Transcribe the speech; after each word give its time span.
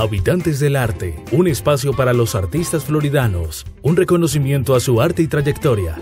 Habitantes 0.00 0.58
del 0.60 0.76
Arte, 0.76 1.14
un 1.30 1.46
espacio 1.46 1.92
para 1.92 2.14
los 2.14 2.34
artistas 2.34 2.84
floridanos, 2.84 3.66
un 3.82 3.96
reconocimiento 3.96 4.74
a 4.74 4.80
su 4.80 5.02
arte 5.02 5.20
y 5.20 5.26
trayectoria. 5.26 5.98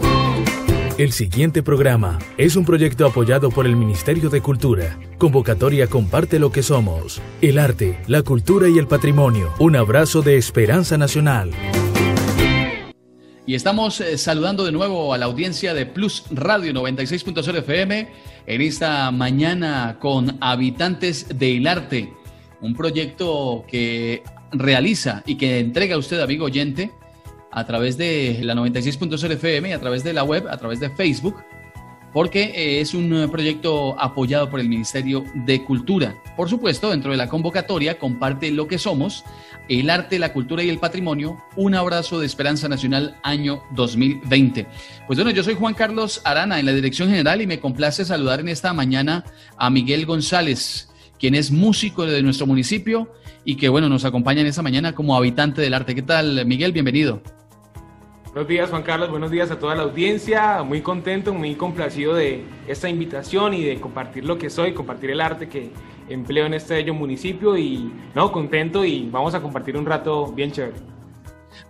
El 0.98 1.10
siguiente 1.10 1.64
programa 1.64 2.20
es 2.36 2.54
un 2.54 2.64
proyecto 2.64 3.04
apoyado 3.04 3.50
por 3.50 3.66
el 3.66 3.74
Ministerio 3.74 4.30
de 4.30 4.40
Cultura. 4.40 4.96
Convocatoria 5.18 5.88
Comparte 5.88 6.38
lo 6.38 6.52
que 6.52 6.62
somos. 6.62 7.20
El 7.42 7.58
arte, 7.58 7.98
la 8.06 8.22
cultura 8.22 8.68
y 8.68 8.78
el 8.78 8.86
patrimonio. 8.86 9.52
Un 9.58 9.74
abrazo 9.74 10.22
de 10.22 10.36
esperanza 10.36 10.96
nacional. 10.96 11.50
Y 13.48 13.54
estamos 13.56 14.00
eh, 14.00 14.16
saludando 14.16 14.64
de 14.64 14.70
nuevo 14.70 15.12
a 15.12 15.18
la 15.18 15.24
audiencia 15.24 15.74
de 15.74 15.86
Plus 15.86 16.24
Radio 16.30 16.72
96.0 16.72 17.56
FM 17.56 18.08
en 18.46 18.60
esta 18.60 19.10
mañana 19.10 19.96
con 19.98 20.36
Habitantes 20.40 21.26
del 21.36 21.66
Arte, 21.66 22.12
un 22.60 22.74
proyecto 22.74 23.64
que 23.68 24.22
realiza 24.52 25.22
y 25.26 25.36
que 25.36 25.58
entrega 25.58 25.94
a 25.94 25.98
usted, 25.98 26.20
amigo 26.20 26.46
oyente, 26.46 26.90
a 27.50 27.66
través 27.66 27.96
de 27.96 28.40
la 28.42 28.54
96.0 28.54 29.32
FM 29.32 29.70
y 29.70 29.72
a 29.72 29.80
través 29.80 30.04
de 30.04 30.12
la 30.12 30.24
web, 30.24 30.46
a 30.48 30.56
través 30.56 30.80
de 30.80 30.90
Facebook, 30.90 31.36
porque 32.12 32.52
eh, 32.54 32.80
es 32.80 32.94
un 32.94 33.28
proyecto 33.30 33.98
apoyado 34.00 34.48
por 34.50 34.60
el 34.60 34.68
Ministerio 34.68 35.24
de 35.34 35.64
Cultura. 35.64 36.14
Por 36.36 36.48
supuesto, 36.48 36.90
dentro 36.90 37.10
de 37.10 37.16
la 37.16 37.28
convocatoria 37.28 37.98
comparte 37.98 38.50
lo 38.50 38.66
que 38.66 38.78
somos, 38.78 39.24
el 39.68 39.90
arte, 39.90 40.18
la 40.18 40.32
cultura 40.32 40.62
y 40.62 40.68
el 40.68 40.78
patrimonio, 40.78 41.38
un 41.56 41.74
abrazo 41.74 42.18
de 42.18 42.26
Esperanza 42.26 42.68
Nacional 42.68 43.18
año 43.22 43.62
2020. 43.72 44.66
Pues 45.06 45.18
bueno, 45.18 45.30
yo 45.30 45.42
soy 45.42 45.54
Juan 45.54 45.74
Carlos 45.74 46.22
Arana 46.24 46.58
en 46.58 46.66
la 46.66 46.72
dirección 46.72 47.10
general 47.10 47.42
y 47.42 47.46
me 47.46 47.60
complace 47.60 48.04
saludar 48.04 48.40
en 48.40 48.48
esta 48.48 48.72
mañana 48.72 49.24
a 49.56 49.68
Miguel 49.68 50.06
González, 50.06 50.88
quien 51.18 51.34
es 51.34 51.50
músico 51.50 52.06
de 52.06 52.22
nuestro 52.22 52.46
municipio 52.46 53.12
y 53.44 53.56
que 53.56 53.68
bueno, 53.68 53.88
nos 53.88 54.04
acompaña 54.04 54.40
en 54.40 54.46
esta 54.46 54.62
mañana 54.62 54.94
como 54.94 55.16
habitante 55.16 55.60
del 55.60 55.74
arte. 55.74 55.94
¿Qué 55.94 56.02
tal, 56.02 56.44
Miguel? 56.46 56.72
Bienvenido. 56.72 57.22
Buenos 58.32 58.48
días 58.50 58.70
Juan 58.70 58.82
Carlos, 58.82 59.10
buenos 59.10 59.30
días 59.30 59.50
a 59.50 59.58
toda 59.58 59.74
la 59.74 59.82
audiencia, 59.82 60.62
muy 60.62 60.82
contento, 60.82 61.34
muy 61.34 61.54
complacido 61.54 62.14
de 62.14 62.44
esta 62.68 62.88
invitación 62.88 63.54
y 63.54 63.64
de 63.64 63.80
compartir 63.80 64.24
lo 64.24 64.38
que 64.38 64.48
soy, 64.48 64.74
compartir 64.74 65.10
el 65.10 65.20
arte 65.20 65.48
que 65.48 65.70
empleo 66.08 66.46
en 66.46 66.54
este 66.54 66.74
bello 66.74 66.94
municipio 66.94 67.56
y 67.56 67.90
no, 68.14 68.30
contento 68.30 68.84
y 68.84 69.08
vamos 69.10 69.34
a 69.34 69.40
compartir 69.40 69.76
un 69.76 69.86
rato 69.86 70.30
bien 70.30 70.52
chévere. 70.52 70.76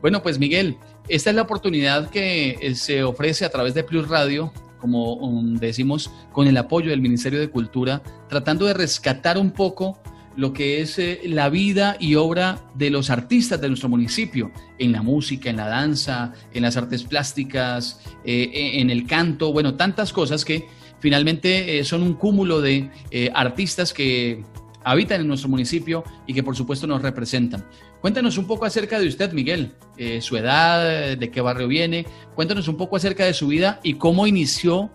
Bueno, 0.03 0.23
pues 0.23 0.39
Miguel, 0.39 0.77
esta 1.08 1.30
es 1.30 1.36
la 1.36 1.42
oportunidad 1.42 2.11
que 2.11 2.58
eh, 2.61 2.75
se 2.75 3.03
ofrece 3.03 3.45
a 3.45 3.51
través 3.51 3.73
de 3.75 3.84
Plus 3.84 4.08
Radio, 4.08 4.53
como 4.79 5.15
um, 5.15 5.57
decimos, 5.57 6.11
con 6.33 6.47
el 6.47 6.57
apoyo 6.57 6.91
del 6.91 7.01
Ministerio 7.01 7.41
de 7.41 7.51
Cultura, 7.51 8.03
tratando 8.29 8.67
de 8.67 8.75
rescatar 8.75 9.39
un 9.39 9.51
poco 9.51 10.01
lo 10.39 10.53
que 10.53 10.81
es 10.81 11.01
eh, 11.01 11.20
la 11.25 11.48
vida 11.48 11.97
y 11.98 12.15
obra 12.15 12.61
de 12.77 12.91
los 12.91 13.11
artistas 13.11 13.61
de 13.61 13.67
nuestro 13.67 13.89
municipio, 13.89 14.53
en 14.79 14.93
la 14.93 15.03
música, 15.03 15.51
en 15.51 15.57
la 15.57 15.67
danza, 15.67 16.33
en 16.55 16.62
las 16.62 16.77
artes 16.77 17.03
plásticas, 17.03 18.01
eh, 18.25 18.48
e, 18.55 18.81
en 18.81 18.91
el 18.91 19.05
canto, 19.05 19.53
bueno, 19.53 19.75
tantas 19.75 20.12
cosas 20.12 20.45
que 20.45 20.69
finalmente 21.01 21.81
eh, 21.81 21.85
son 21.85 22.05
un 22.05 22.15
cúmulo 22.15 22.61
de 22.61 22.89
artistas 23.35 23.92
que 23.92 24.45
habitan 24.91 25.20
en 25.20 25.28
nuestro 25.28 25.48
municipio 25.48 26.05
y 26.27 26.34
que 26.34 26.42
por 26.42 26.56
supuesto 26.56 26.86
nos 26.86 27.03
representan. 27.03 27.64
Cuéntanos 28.00 28.39
un 28.39 28.47
poco 28.47 28.64
acerca 28.64 28.98
de 28.98 29.08
usted, 29.08 29.33
Miguel, 29.33 29.72
su 30.20 30.36
edad, 30.36 31.17
de 31.17 31.30
qué 31.30 31.41
barrio 31.41 31.69
viene, 31.69 32.06
cuéntanos 32.34 32.69
un 32.69 32.77
poco 32.77 32.97
acerca 32.97 33.25
de 33.25 33.34
su 33.34 33.48
vida 33.48 33.80
y 33.83 33.95
cómo 33.95 34.27
inició 34.27 34.91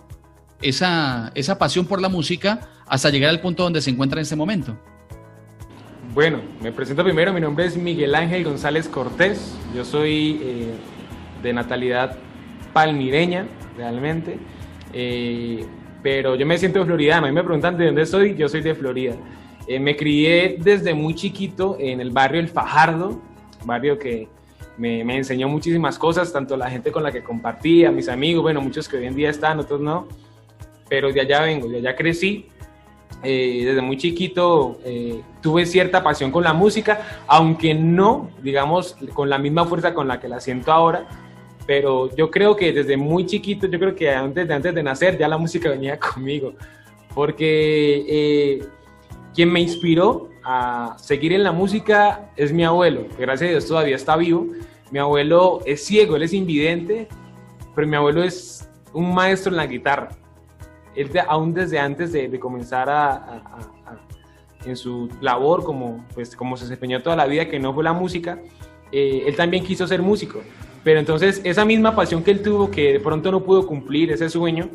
esa, 0.62 1.32
esa 1.36 1.58
pasión 1.58 1.86
por 1.86 2.02
la 2.02 2.10
música 2.10 2.70
hasta 2.88 3.10
llegar 3.10 3.30
al 3.30 3.42
punto 3.42 3.64
donde 3.64 3.82
se 3.82 3.90
encuentra 3.90 4.20
en 4.20 4.24
este 4.24 4.36
momento. 4.36 4.78
Bueno, 6.14 6.42
me 6.62 6.72
presento 6.72 7.04
primero, 7.04 7.34
mi 7.34 7.42
nombre 7.42 7.66
es 7.66 7.76
Miguel 7.76 8.14
Ángel 8.14 8.44
González 8.44 8.88
Cortés, 8.88 9.56
yo 9.76 9.84
soy 9.84 10.40
eh, 10.44 10.74
de 11.42 11.54
natalidad 11.54 12.18
palmireña, 12.72 13.48
realmente, 13.76 14.38
eh, 14.94 15.66
pero 16.04 16.36
yo 16.36 16.46
me 16.46 16.58
siento 16.60 16.86
floridano, 16.86 17.26
a 17.26 17.30
mí 17.30 17.36
me 17.36 17.44
preguntan 17.44 17.78
de 17.78 17.88
dónde 17.88 18.06
soy, 18.06 18.36
yo 18.36 18.48
soy 18.48 18.62
de 18.62 18.76
Florida. 18.76 19.16
Eh, 19.68 19.80
me 19.80 19.96
crié 19.96 20.58
desde 20.60 20.94
muy 20.94 21.16
chiquito 21.16 21.78
en 21.80 22.02
el 22.02 22.12
barrio 22.12 22.40
El 22.40 22.50
Fajardo, 22.50 23.22
barrio 23.66 23.98
que 23.98 24.28
me, 24.78 25.02
enseñó 25.16 25.48
muchísimas 25.48 25.98
cosas, 25.98 26.34
tanto 26.34 26.58
la 26.58 26.70
gente 26.70 26.92
con 26.92 27.04
la 27.04 27.12
que 27.12 27.24
compartía, 27.24 27.92
mis 27.92 28.10
amigos, 28.10 28.44
bueno, 28.44 28.62
muchos 28.62 28.88
que 28.90 28.98
hoy 28.98 29.06
en 29.06 29.16
día 29.16 29.30
están, 29.30 29.60
otros 29.60 29.80
no, 29.80 30.08
pero 30.90 31.12
de 31.12 31.22
allá 31.22 31.42
vengo, 31.42 31.68
de 31.68 31.78
allá 31.78 31.96
crecí. 31.96 32.48
Eh, 33.26 33.62
desde 33.64 33.82
muy 33.82 33.96
chiquito 33.96 34.80
eh, 34.84 35.22
tuve 35.42 35.66
cierta 35.66 36.04
pasión 36.04 36.30
con 36.30 36.44
la 36.44 36.52
música, 36.52 37.24
aunque 37.28 37.74
no, 37.74 38.32
digamos, 38.42 38.98
con 39.14 39.30
la 39.30 39.38
misma 39.38 39.66
fuerza 39.66 39.94
con 39.94 40.10
la 40.10 40.20
que 40.20 40.28
la 40.28 40.42
siento 40.42 40.74
ahora, 40.74 41.08
pero 41.66 42.14
yo 42.16 42.30
creo 42.30 42.56
que 42.58 42.74
desde 42.74 42.98
muy 42.98 43.26
chiquito, 43.26 43.68
yo 43.68 43.80
creo 43.80 43.96
que 43.96 44.10
antes 44.10 44.46
de, 44.46 44.54
antes 44.54 44.76
de 44.76 44.84
nacer 44.84 45.18
ya 45.18 45.30
la 45.30 45.38
música 45.38 45.70
venía 45.70 45.98
conmigo, 46.14 46.54
porque 47.14 48.04
eh, 48.10 48.64
quien 49.34 49.52
me 49.52 49.60
inspiró 49.60 50.30
a 50.44 50.96
seguir 50.98 51.34
en 51.34 51.44
la 51.44 51.52
música 51.52 52.32
es 52.36 52.52
mi 52.52 52.64
abuelo, 52.64 53.06
gracias 53.18 53.48
a 53.48 53.52
Dios 53.52 53.68
todavía 53.68 53.96
está 53.96 54.16
vivo. 54.16 54.48
Mi 54.92 55.00
abuelo 55.00 55.62
es 55.66 55.84
ciego, 55.86 56.16
él 56.16 56.24
es 56.24 56.34
invidente, 56.34 57.08
pero 57.74 57.88
mi 57.88 57.96
abuelo 57.96 58.24
es 58.24 58.70
un 58.94 59.14
maestro 59.14 59.52
en 59.52 59.58
la 59.58 59.66
guitarra 59.66 60.10
él 60.96 61.10
aún 61.28 61.54
desde 61.54 61.80
antes 61.80 62.12
de, 62.12 62.40
comenzar 62.40 62.90
a, 62.90 63.42
en 64.66 64.76
su 64.76 65.10
labor 65.22 65.64
como, 65.64 66.06
pues, 66.14 66.36
como 66.36 66.56
se 66.58 66.66
desempeñó 66.66 67.02
toda 67.02 67.16
la 67.16 67.26
vida, 67.26 67.50
que 67.50 67.60
no 67.60 67.74
fue 67.74 67.84
la 67.84 67.94
música, 67.94 68.40
eh, 68.92 69.24
él 69.26 69.36
también 69.36 69.64
quiso 69.64 69.88
ser 69.88 70.02
músico. 70.02 70.42
Pero 70.84 71.00
entonces 71.00 71.42
esa 71.44 71.66
misma 71.66 71.96
pasión 71.96 72.24
que 72.24 72.32
él 72.32 72.42
tuvo, 72.42 72.70
que 72.70 72.94
de 72.94 73.00
pronto 73.00 73.32
no 73.32 73.44
pudo 73.44 73.66
cumplir 73.66 74.12
ese 74.12 74.30
sueño, 74.30 74.70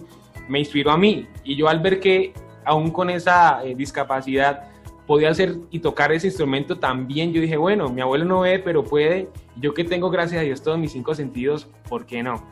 me 0.48 0.58
inspiró 0.58 0.90
a 0.90 0.98
mí. 0.98 1.26
Y 1.44 1.56
yo 1.56 1.68
al 1.68 1.80
ver 1.80 2.00
que 2.00 2.32
aún 2.68 2.90
con 2.90 3.08
esa 3.08 3.64
eh, 3.64 3.74
discapacidad 3.74 4.68
podía 5.06 5.30
hacer 5.30 5.56
y 5.70 5.78
tocar 5.78 6.12
ese 6.12 6.26
instrumento 6.26 6.78
también, 6.78 7.32
yo 7.32 7.40
dije, 7.40 7.56
bueno, 7.56 7.88
mi 7.88 8.02
abuelo 8.02 8.26
no 8.26 8.40
ve, 8.40 8.58
pero 8.58 8.84
puede. 8.84 9.30
Yo 9.56 9.72
que 9.72 9.82
tengo, 9.82 10.10
gracias 10.10 10.42
a 10.42 10.44
Dios, 10.44 10.62
todos 10.62 10.78
mis 10.78 10.92
cinco 10.92 11.14
sentidos, 11.14 11.66
¿por 11.88 12.04
qué 12.04 12.22
no? 12.22 12.44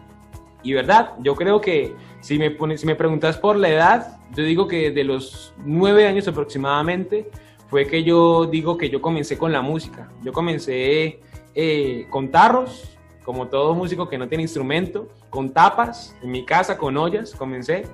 Y 0.63 0.73
verdad, 0.73 1.13
yo 1.21 1.37
creo 1.37 1.61
que 1.61 1.95
si 2.21 2.39
me, 2.39 2.51
pones, 2.51 2.81
si 2.81 2.87
me 2.87 2.95
preguntas 2.95 3.37
por 3.37 3.57
la 3.57 3.69
edad, 3.69 4.19
yo 4.35 4.43
digo 4.43 4.67
que 4.67 4.91
de 4.91 5.05
los 5.05 5.53
nueve 5.59 6.07
años 6.07 6.27
aproximadamente 6.29 7.31
fue 7.69 7.87
que 7.87 8.03
yo 8.03 8.47
digo 8.47 8.79
que 8.79 8.89
yo 8.89 9.03
comencé 9.03 9.37
con 9.37 9.53
la 9.53 9.61
música. 9.61 10.09
Yo 10.25 10.33
comencé 10.33 11.21
eh, 11.55 12.07
con 12.09 12.31
tarros, 12.31 12.97
como 13.23 13.49
todo 13.49 13.75
músico 13.75 14.09
que 14.09 14.17
no 14.17 14.29
tiene 14.29 14.43
instrumento, 14.43 15.09
con 15.29 15.53
tapas, 15.53 16.17
en 16.23 16.31
mi 16.31 16.45
casa, 16.45 16.79
con 16.79 16.97
ollas, 16.97 17.35
comencé. 17.35 17.85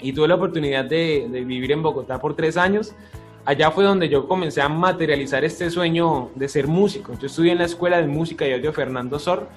Y 0.00 0.12
tuve 0.12 0.28
la 0.28 0.34
oportunidad 0.34 0.84
de, 0.84 1.28
de 1.30 1.44
vivir 1.44 1.72
en 1.72 1.82
Bogotá 1.82 2.20
por 2.20 2.34
tres 2.34 2.56
años. 2.56 2.94
Allá 3.44 3.70
fue 3.70 3.84
donde 3.84 4.08
yo 4.08 4.26
comencé 4.26 4.60
a 4.60 4.68
materializar 4.68 5.44
este 5.44 5.70
sueño 5.70 6.30
de 6.34 6.48
ser 6.48 6.66
músico. 6.66 7.12
Yo 7.18 7.26
estudié 7.26 7.52
en 7.52 7.58
la 7.58 7.64
Escuela 7.64 8.00
de 8.00 8.06
Música 8.06 8.46
y 8.46 8.52
Audio 8.52 8.72
Fernando 8.72 9.18
Sor, 9.18 9.48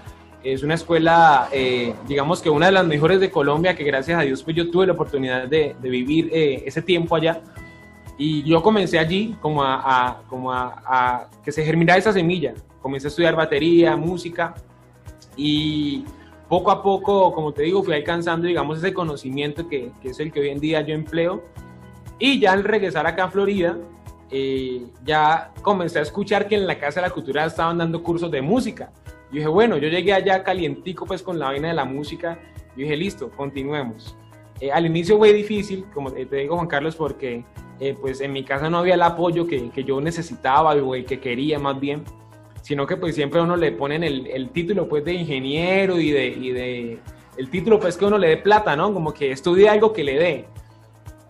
es 0.43 0.63
una 0.63 0.75
escuela, 0.75 1.49
eh, 1.51 1.93
digamos 2.07 2.41
que 2.41 2.49
una 2.49 2.67
de 2.67 2.71
las 2.71 2.85
mejores 2.85 3.19
de 3.19 3.29
Colombia, 3.29 3.75
que 3.75 3.83
gracias 3.83 4.17
a 4.19 4.23
Dios 4.23 4.41
pues 4.41 4.55
yo 4.55 4.71
tuve 4.71 4.87
la 4.87 4.93
oportunidad 4.93 5.47
de, 5.47 5.75
vivir 5.81 6.29
eh, 6.31 6.63
ese 6.65 6.81
tiempo 6.81 7.15
allá. 7.15 7.41
Y 8.17 8.43
yo 8.43 8.61
comencé 8.61 8.99
allí 8.99 9.35
como 9.41 9.63
a, 9.63 10.21
como 10.29 10.51
a, 10.51 11.29
que 11.43 11.51
se 11.51 11.63
germinara 11.63 11.99
esa 11.99 12.13
semilla. 12.13 12.53
Comencé 12.81 13.07
a 13.07 13.09
estudiar 13.09 13.35
batería, 13.35 13.95
música 13.95 14.55
y 15.35 16.03
poco 16.49 16.71
a 16.71 16.81
poco, 16.81 17.31
como 17.31 17.53
te 17.53 17.61
digo, 17.61 17.83
fui 17.83 17.93
alcanzando, 17.93 18.47
digamos, 18.47 18.79
ese 18.79 18.93
conocimiento 18.93 19.67
que, 19.69 19.91
que 20.01 20.09
es 20.09 20.19
el 20.19 20.31
que 20.31 20.41
hoy 20.41 20.49
en 20.49 20.59
día 20.59 20.81
yo 20.81 20.95
empleo. 20.95 21.43
Y 22.17 22.39
ya 22.39 22.51
al 22.51 22.63
regresar 22.63 23.07
acá 23.07 23.25
a 23.25 23.29
Florida, 23.29 23.77
eh, 24.31 24.85
ya 25.05 25.51
comencé 25.61 25.99
a 25.99 26.01
escuchar 26.01 26.47
que 26.47 26.55
en 26.55 26.67
la 26.67 26.77
Casa 26.77 27.01
de 27.01 27.07
la 27.07 27.13
Cultura 27.13 27.45
estaban 27.45 27.77
dando 27.77 28.03
cursos 28.03 28.29
de 28.29 28.41
música. 28.41 28.91
Yo 29.31 29.37
dije, 29.37 29.47
bueno, 29.47 29.77
yo 29.77 29.87
llegué 29.87 30.11
allá 30.11 30.43
calientico 30.43 31.05
pues 31.05 31.21
con 31.21 31.39
la 31.39 31.45
vaina 31.45 31.69
de 31.69 31.73
la 31.73 31.85
música. 31.85 32.39
Yo 32.75 32.83
dije, 32.83 32.97
listo, 32.97 33.29
continuemos. 33.31 34.15
Eh, 34.59 34.71
al 34.71 34.85
inicio 34.85 35.17
fue 35.17 35.31
difícil, 35.33 35.85
como 35.93 36.11
te 36.11 36.25
digo 36.25 36.55
Juan 36.55 36.67
Carlos, 36.67 36.95
porque 36.95 37.45
eh, 37.79 37.95
pues 37.99 38.21
en 38.21 38.33
mi 38.33 38.43
casa 38.43 38.69
no 38.69 38.79
había 38.79 38.95
el 38.95 39.01
apoyo 39.01 39.47
que, 39.47 39.69
que 39.69 39.83
yo 39.83 40.01
necesitaba 40.01 40.73
o 40.73 40.91
que 40.91 41.19
quería 41.19 41.59
más 41.59 41.79
bien, 41.79 42.03
sino 42.69 42.85
que 42.85 42.97
pues 42.97 43.15
siempre 43.15 43.39
a 43.39 43.43
uno 43.43 43.55
le 43.55 43.71
ponen 43.71 44.03
el, 44.03 44.27
el 44.27 44.51
título 44.51 44.87
pues 44.87 45.03
de 45.03 45.13
ingeniero 45.13 45.99
y 45.99 46.11
de, 46.11 46.27
y 46.27 46.51
de, 46.51 46.99
el 47.35 47.49
título 47.49 47.79
pues 47.79 47.97
que 47.97 48.05
uno 48.05 48.19
le 48.19 48.27
dé 48.27 48.37
plata, 48.37 48.75
¿no? 48.75 48.93
Como 48.93 49.11
que 49.11 49.31
estudie 49.31 49.67
algo 49.67 49.91
que 49.91 50.03
le 50.03 50.19
dé. 50.19 50.45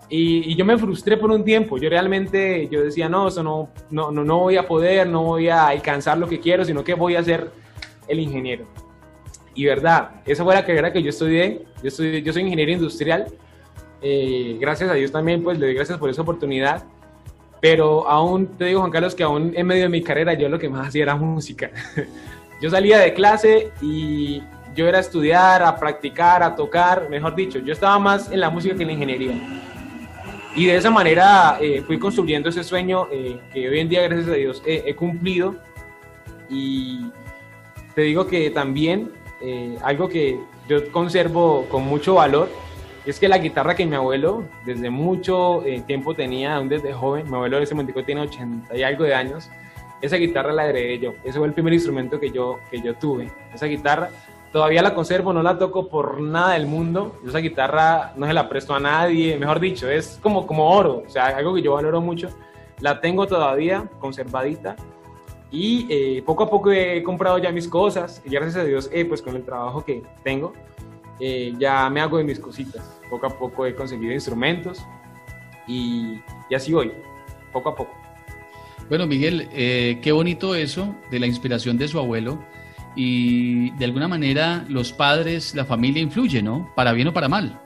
Y, 0.10 0.52
y, 0.52 0.56
yo 0.58 0.66
me 0.66 0.78
frustré 0.78 1.16
por 1.16 1.32
un 1.32 1.46
tiempo. 1.46 1.78
Yo 1.78 1.90
realmente, 1.90 2.68
yo 2.70 2.84
decía, 2.84 3.08
no, 3.08 3.30
eso 3.30 3.42
no, 3.42 3.70
no, 3.90 4.12
no, 4.12 4.26
no 4.26 4.40
voy 4.40 4.58
a 4.58 4.68
poder, 4.68 5.08
no 5.08 5.24
voy 5.24 5.48
a 5.48 5.68
alcanzar 5.68 6.18
lo 6.18 6.28
que 6.28 6.42
quiero, 6.42 6.66
sino 6.66 6.84
que 6.84 6.94
voy 6.94 7.16
a 7.16 7.20
hacer 7.20 7.50
el 8.10 8.20
ingeniero. 8.20 8.66
Y 9.56 9.64
verdad, 9.64 10.22
esa 10.26 10.44
fue 10.44 10.54
la 10.54 10.66
carrera 10.66 10.92
que 10.92 11.02
yo 11.02 11.10
estudié. 11.10 11.64
Yo, 11.82 11.88
estudié, 11.88 12.22
yo 12.22 12.34
soy 12.34 12.42
ingeniero 12.42 12.74
industrial. 12.74 13.28
Eh, 14.02 14.58
gracias 14.60 14.90
a 14.90 14.94
Dios 14.94 15.14
también, 15.14 15.42
pues 15.42 15.58
le 15.58 15.68
doy 15.68 15.76
gracias 15.76 16.00
por 16.00 16.10
esa 16.10 16.22
oportunidad. 16.22 16.84
Pero 17.62 18.08
aún, 18.08 18.48
te 18.58 18.66
digo 18.66 18.80
Juan 18.80 18.92
Carlos, 18.92 19.16
que 19.16 19.24
aún 19.24 19.54
en 19.56 19.68
medio 19.68 19.84
de 19.84 19.90
mi 19.90 20.02
carrera 20.02 20.34
yo 20.34 20.50
lo 20.50 20.60
que 20.60 20.70
más 20.70 20.88
hacía 20.88 21.04
era 21.04 21.16
música. 21.16 21.72
yo 22.62 22.70
salía 22.70 23.00
de 23.00 23.14
clase 23.14 23.72
y 23.82 24.42
yo 24.76 24.88
era 24.88 25.00
a 25.00 25.02
estudiar, 25.02 25.64
a 25.64 25.76
practicar, 25.76 26.44
a 26.44 26.56
tocar, 26.56 27.10
mejor 27.10 27.36
dicho, 27.36 27.60
yo 27.60 27.74
estaba 27.74 28.00
más 28.00 28.32
en 28.32 28.40
la 28.40 28.50
música 28.50 28.76
que 28.76 28.84
en 28.84 28.88
la 28.88 28.94
ingeniería. 28.94 29.64
Y 30.56 30.66
de 30.66 30.76
esa 30.76 30.90
manera 30.90 31.58
eh, 31.62 31.84
fui 31.86 32.00
construyendo 32.00 32.50
ese 32.50 32.64
sueño 32.64 33.08
eh, 33.12 33.40
que 33.54 33.70
hoy 33.70 33.80
en 33.80 33.90
día, 33.90 34.02
gracias 34.04 34.30
a 34.30 34.34
Dios, 34.34 34.64
he 34.66 34.96
cumplido. 34.96 35.56
Y 36.50 37.12
te 37.94 38.02
digo 38.02 38.26
que 38.26 38.50
también 38.50 39.12
eh, 39.42 39.78
algo 39.84 40.10
que 40.10 40.38
yo 40.68 40.92
conservo 40.92 41.66
con 41.70 41.84
mucho 41.84 42.16
valor 42.16 42.50
es 43.10 43.20
que 43.20 43.28
la 43.28 43.38
guitarra 43.38 43.76
que 43.76 43.86
mi 43.86 43.96
abuelo 43.96 44.44
desde 44.66 44.90
mucho 44.90 45.64
tiempo 45.88 46.14
tenía, 46.14 46.56
aún 46.56 46.70
desde 46.70 46.94
joven, 46.94 47.30
mi 47.30 47.36
abuelo 47.36 47.58
en 47.58 47.64
ese 47.64 47.76
momento 47.76 48.04
tiene 48.04 48.22
80 48.22 48.76
y 48.76 48.84
algo 48.84 49.04
de 49.04 49.16
años, 49.16 49.50
esa 50.02 50.16
guitarra 50.16 50.52
la 50.52 50.68
heredé 50.68 51.00
yo. 51.00 51.14
Ese 51.24 51.38
fue 51.38 51.48
el 51.48 51.54
primer 51.54 51.74
instrumento 51.74 52.20
que 52.20 52.32
yo, 52.32 52.60
que 52.72 52.82
yo 52.82 52.96
tuve. 52.96 53.32
Esa 53.54 53.66
guitarra 53.66 54.10
todavía 54.52 54.82
la 54.82 54.96
conservo, 54.96 55.34
no 55.34 55.44
la 55.44 55.58
toco 55.58 55.88
por 55.88 56.22
nada 56.22 56.54
del 56.54 56.66
mundo. 56.66 57.20
esa 57.28 57.40
guitarra 57.40 58.14
no 58.16 58.26
se 58.26 58.34
la 58.34 58.50
presto 58.50 58.74
a 58.74 58.80
nadie, 58.80 59.38
mejor 59.38 59.60
dicho, 59.60 59.90
es 59.90 60.20
como, 60.22 60.48
como 60.48 60.72
oro, 60.72 61.04
o 61.06 61.10
sea, 61.10 61.28
algo 61.28 61.54
que 61.54 61.62
yo 61.62 61.74
valoro 61.74 62.02
mucho. 62.02 62.30
La 62.80 63.02
tengo 63.02 63.28
todavía 63.28 63.90
conservadita 64.00 64.76
y 65.52 65.88
eh, 65.90 66.24
poco 66.26 66.44
a 66.44 66.50
poco 66.50 66.72
he 66.72 67.04
comprado 67.04 67.38
ya 67.40 67.52
mis 67.52 67.68
cosas 67.68 68.22
y 68.26 68.30
gracias 68.30 68.58
a 68.58 68.64
Dios, 68.64 68.90
eh, 68.94 69.06
pues 69.06 69.22
con 69.22 69.36
el 69.36 69.44
trabajo 69.44 69.84
que 69.84 70.02
tengo, 70.24 70.54
eh, 71.20 71.54
ya 71.58 71.90
me 71.90 72.00
hago 72.02 72.18
de 72.18 72.24
mis 72.24 72.40
cositas. 72.40 72.99
Poco 73.10 73.28
a 73.28 73.38
poco 73.38 73.66
he 73.66 73.76
conseguido 73.76 74.14
instrumentos 74.14 74.86
y, 75.68 76.20
y 76.50 76.56
así 76.56 76.74
voy, 76.74 76.92
poco 77.52 77.70
a 77.70 77.76
poco. 77.76 77.92
Bueno, 78.90 79.06
Miguel, 79.06 79.48
qué 79.50 80.12
bonito 80.12 80.56
eso 80.56 80.96
de 81.12 81.20
la 81.20 81.28
inspiración 81.28 81.78
de 81.78 81.88
su 81.88 82.00
abuelo 82.00 82.40
y 82.96 83.72
de 83.72 83.86
alguna 83.86 84.08
manera 84.08 84.66
los 84.68 84.92
padres, 84.92 85.56
la 85.56 85.66
familia 85.66 86.02
influye, 86.02 86.42
¿no? 86.42 86.72
Para 86.76 86.92
bien 86.92 87.08
o 87.08 87.14
para 87.14 87.30
mal. 87.30 87.62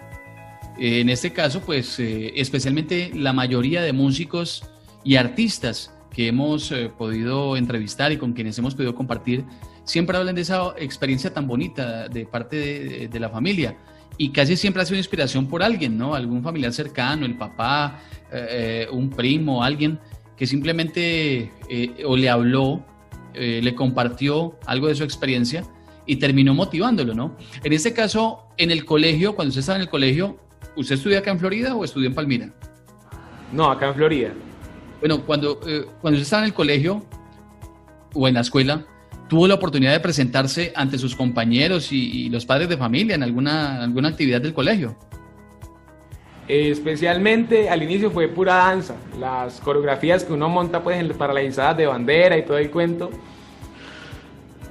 Eh, 0.78 1.01
en 1.01 1.10
este 1.10 1.31
caso, 1.31 1.62
pues 1.62 2.00
eh, 2.00 2.34
especialmente 2.36 3.12
la 3.13 3.34
mayoría 3.34 3.81
de 3.81 3.94
músicos 3.94 4.63
y 5.04 5.16
artistas 5.16 5.94
que 6.12 6.28
hemos 6.28 6.72
eh, 6.72 6.92
podido 6.96 7.57
entrevistar 7.57 8.12
y 8.12 8.18
con 8.18 8.34
quienes 8.34 8.57
hemos 8.57 8.75
podido 8.75 8.96
compartir, 8.96 9.46
siempre 9.84 10.18
hablan 10.18 10.36
de 10.36 10.42
esa 10.42 10.74
experiencia 10.78 11.34
tan 11.34 11.48
bonita 11.48 12.07
de 12.07 12.25
parte 12.25 13.07
de, 13.07 13.19
la 13.19 13.30
familia. 13.30 13.75
Y 14.18 14.30
casi 14.30 14.56
siempre 14.56 14.81
ha 14.83 14.86
sido 14.86 14.98
inspiración 14.98 15.48
por 15.48 15.63
alguien, 15.63 15.98
¿no? 15.98 16.13
Algún 16.13 16.44
familiar 16.44 16.71
cercano, 16.71 17.25
el 17.25 17.36
papá, 17.36 18.00
un 18.92 19.10
primo, 19.10 19.63
alguien 19.63 20.00
que 20.38 20.45
simplemente 20.45 21.51
o 22.06 22.15
le 22.15 22.30
habló 22.30 22.83
eh, 23.36 23.62
le 23.63 23.74
compartió 23.74 24.60
algo 24.68 24.88
de 24.88 24.95
su 24.95 25.04
experiencia 25.04 25.63
y 26.06 26.18
terminó 26.18 26.54
motivándolo, 26.54 27.15
¿no? 27.15 27.36
En 27.63 27.74
este 27.74 27.92
caso, 27.92 28.48
en 28.57 28.69
el 28.69 28.86
colegio, 28.86 29.36
cuando 29.36 29.50
usted 29.50 29.62
estaba 29.62 29.77
en 29.77 29.83
el 29.83 29.89
colegio, 29.89 30.38
¿usted 30.75 30.95
estudió 30.95 31.18
acá 31.18 31.31
en 31.31 31.39
Florida 31.39 31.75
o 31.75 31.83
estudió 31.83 32.07
en 32.10 32.13
Palmira? 32.13 32.54
No, 33.51 33.71
acá 33.71 33.88
en 33.88 33.95
Florida. 33.95 34.33
Bueno, 35.00 35.21
cuando, 35.25 35.60
eh, 35.65 35.86
cuando 36.01 36.18
usted 36.18 36.24
estaba 36.24 36.44
en 36.44 36.48
el 36.50 36.54
colegio 36.54 37.04
o 38.13 38.27
en 38.27 38.36
la 38.36 38.42
escuela, 38.42 38.86
¿tuvo 39.33 39.47
la 39.47 39.56
oportunidad 39.56 39.94
de 39.94 40.00
presentarse 40.00 40.71
ante 40.75 41.00
sus 41.00 41.15
compañeros 41.15 41.91
y, 41.91 42.30
los 42.30 42.45
padres 42.45 42.69
de 42.69 42.77
familia 42.77 43.15
en 43.15 43.24
alguna, 43.24 43.81
alguna 43.81 44.09
actividad 44.09 44.39
del 44.39 44.53
colegio? 44.53 44.95
especialmente 46.47 47.68
al 47.68 47.81
inicio 47.81 48.12
fue 48.12 48.27
pura 48.27 48.53
danza, 48.56 48.95
las 49.19 49.59
coreografías 49.59 50.24
que 50.24 50.33
uno 50.33 50.50
monta 50.50 50.83
pues 50.83 51.12
para 51.13 51.33
las 51.33 51.77
de 51.77 51.88
bandera 51.88 52.38
y 52.38 52.45
todo 52.45 52.59
el 52.59 52.69
cuento. 52.69 53.09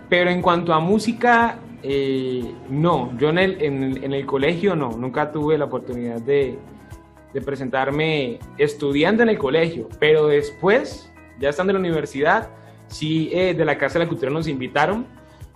Pero 0.08 0.30
en 0.30 0.40
cuanto 0.40 0.72
a 0.72 0.78
música, 0.78 1.58
eh, 1.82 2.44
no, 2.70 3.18
yo 3.18 3.30
en 3.30 3.38
el, 3.38 3.62
en, 3.62 4.12
el, 4.12 4.24
colegio 4.26 4.76
no, 4.76 4.90
nunca 4.96 5.32
tuve 5.32 5.58
la 5.58 5.64
oportunidad 5.64 6.20
de, 6.20 6.56
de, 7.34 7.40
presentarme 7.40 8.38
estudiando 8.58 9.24
en 9.24 9.30
el 9.30 9.38
colegio, 9.38 9.88
pero 9.98 10.28
después, 10.28 11.10
ya 11.40 11.48
estando 11.48 11.72
en 11.72 11.82
la 11.82 11.88
universidad, 11.88 12.48
sí 12.92 13.30
eh, 13.32 13.54
de 13.54 13.64
la 13.64 13.76
Casa 13.76 13.98
de 13.98 14.04
la 14.04 14.08
Cultura 14.08 14.30
nos 14.30 14.46
invitaron 14.46 15.06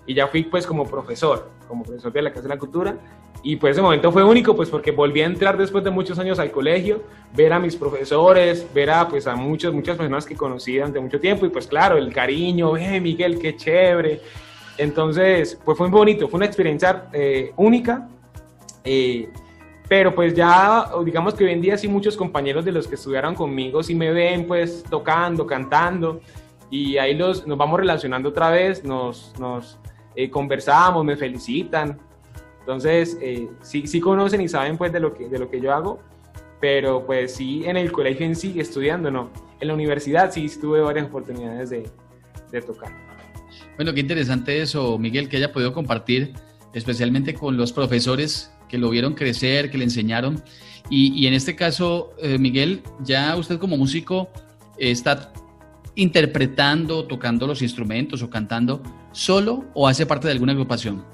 y 0.06 0.14
ya 0.14 0.26
fui 0.26 0.44
pues 0.44 0.66
como 0.66 0.84
profesor, 0.84 1.50
como 1.68 1.84
profesor 1.84 2.12
de 2.12 2.22
la 2.22 2.30
Casa 2.30 2.42
de 2.42 2.48
la 2.48 2.58
Cultura 2.58 2.96
y 3.42 3.56
pues 3.56 3.72
ese 3.72 3.82
momento 3.82 4.10
fue 4.10 4.24
único, 4.24 4.56
pues 4.56 4.68
porque 4.68 4.90
volví 4.90 5.20
a 5.20 5.26
entrar 5.26 5.56
después 5.56 5.84
de 5.84 5.90
muchos 5.90 6.18
años 6.18 6.38
al 6.38 6.50
colegio, 6.50 7.02
ver 7.32 7.52
a 7.52 7.60
mis 7.60 7.76
profesores, 7.76 8.66
ver 8.74 8.90
a, 8.90 9.08
pues, 9.08 9.26
a 9.26 9.36
muchas, 9.36 9.72
muchas 9.72 9.96
personas 9.96 10.26
que 10.26 10.34
conocí 10.34 10.76
durante 10.76 10.98
mucho 10.98 11.20
tiempo 11.20 11.46
y 11.46 11.50
pues 11.50 11.66
claro, 11.66 11.96
el 11.96 12.12
cariño, 12.12 12.76
eh, 12.76 13.00
Miguel, 13.00 13.38
qué 13.38 13.56
chévere. 13.56 14.20
Entonces, 14.78 15.58
pues 15.64 15.78
fue 15.78 15.88
muy 15.88 15.98
bonito, 15.98 16.28
fue 16.28 16.38
una 16.38 16.46
experiencia 16.46 17.08
eh, 17.12 17.52
única. 17.56 18.08
Eh, 18.84 19.28
pero 19.88 20.12
pues 20.12 20.34
ya, 20.34 20.90
digamos 21.04 21.34
que 21.34 21.44
hoy 21.44 21.52
en 21.52 21.60
día 21.60 21.78
sí 21.78 21.86
muchos 21.86 22.16
compañeros 22.16 22.64
de 22.64 22.72
los 22.72 22.88
que 22.88 22.96
estudiaron 22.96 23.36
conmigo 23.36 23.84
sí 23.84 23.94
me 23.94 24.10
ven 24.10 24.44
pues 24.44 24.82
tocando, 24.90 25.46
cantando 25.46 26.20
y 26.70 26.98
ahí 26.98 27.14
los, 27.14 27.46
nos 27.46 27.56
vamos 27.58 27.80
relacionando 27.80 28.30
otra 28.30 28.50
vez, 28.50 28.84
nos, 28.84 29.32
nos 29.38 29.78
eh, 30.14 30.30
conversamos, 30.30 31.04
me 31.04 31.16
felicitan. 31.16 31.98
Entonces, 32.60 33.16
eh, 33.20 33.48
sí, 33.60 33.86
sí 33.86 34.00
conocen 34.00 34.40
y 34.40 34.48
saben 34.48 34.76
pues 34.76 34.92
de 34.92 35.00
lo, 35.00 35.14
que, 35.14 35.28
de 35.28 35.38
lo 35.38 35.48
que 35.48 35.60
yo 35.60 35.72
hago, 35.72 36.00
pero 36.60 37.06
pues 37.06 37.34
sí 37.34 37.64
en 37.64 37.76
el 37.76 37.92
colegio 37.92 38.26
en 38.26 38.34
sí, 38.34 38.58
estudiando, 38.58 39.10
no. 39.10 39.30
En 39.60 39.68
la 39.68 39.74
universidad 39.74 40.32
sí 40.32 40.48
tuve 40.60 40.80
varias 40.80 41.06
oportunidades 41.06 41.70
de, 41.70 41.88
de 42.50 42.62
tocar. 42.62 42.90
Bueno, 43.76 43.94
qué 43.94 44.00
interesante 44.00 44.60
eso, 44.60 44.98
Miguel, 44.98 45.28
que 45.28 45.36
haya 45.36 45.52
podido 45.52 45.72
compartir, 45.72 46.32
especialmente 46.74 47.34
con 47.34 47.56
los 47.56 47.72
profesores 47.72 48.52
que 48.68 48.78
lo 48.78 48.90
vieron 48.90 49.14
crecer, 49.14 49.70
que 49.70 49.78
le 49.78 49.84
enseñaron. 49.84 50.42
Y, 50.90 51.12
y 51.14 51.26
en 51.26 51.34
este 51.34 51.54
caso, 51.54 52.14
eh, 52.20 52.38
Miguel, 52.38 52.82
ya 53.00 53.36
usted 53.36 53.58
como 53.58 53.76
músico 53.76 54.28
está 54.78 55.32
interpretando, 55.96 57.06
tocando 57.06 57.46
los 57.46 57.62
instrumentos 57.62 58.22
o 58.22 58.30
cantando 58.30 58.82
solo 59.12 59.64
o 59.74 59.88
hace 59.88 60.06
parte 60.06 60.28
de 60.28 60.32
alguna 60.32 60.52
agrupación? 60.52 61.04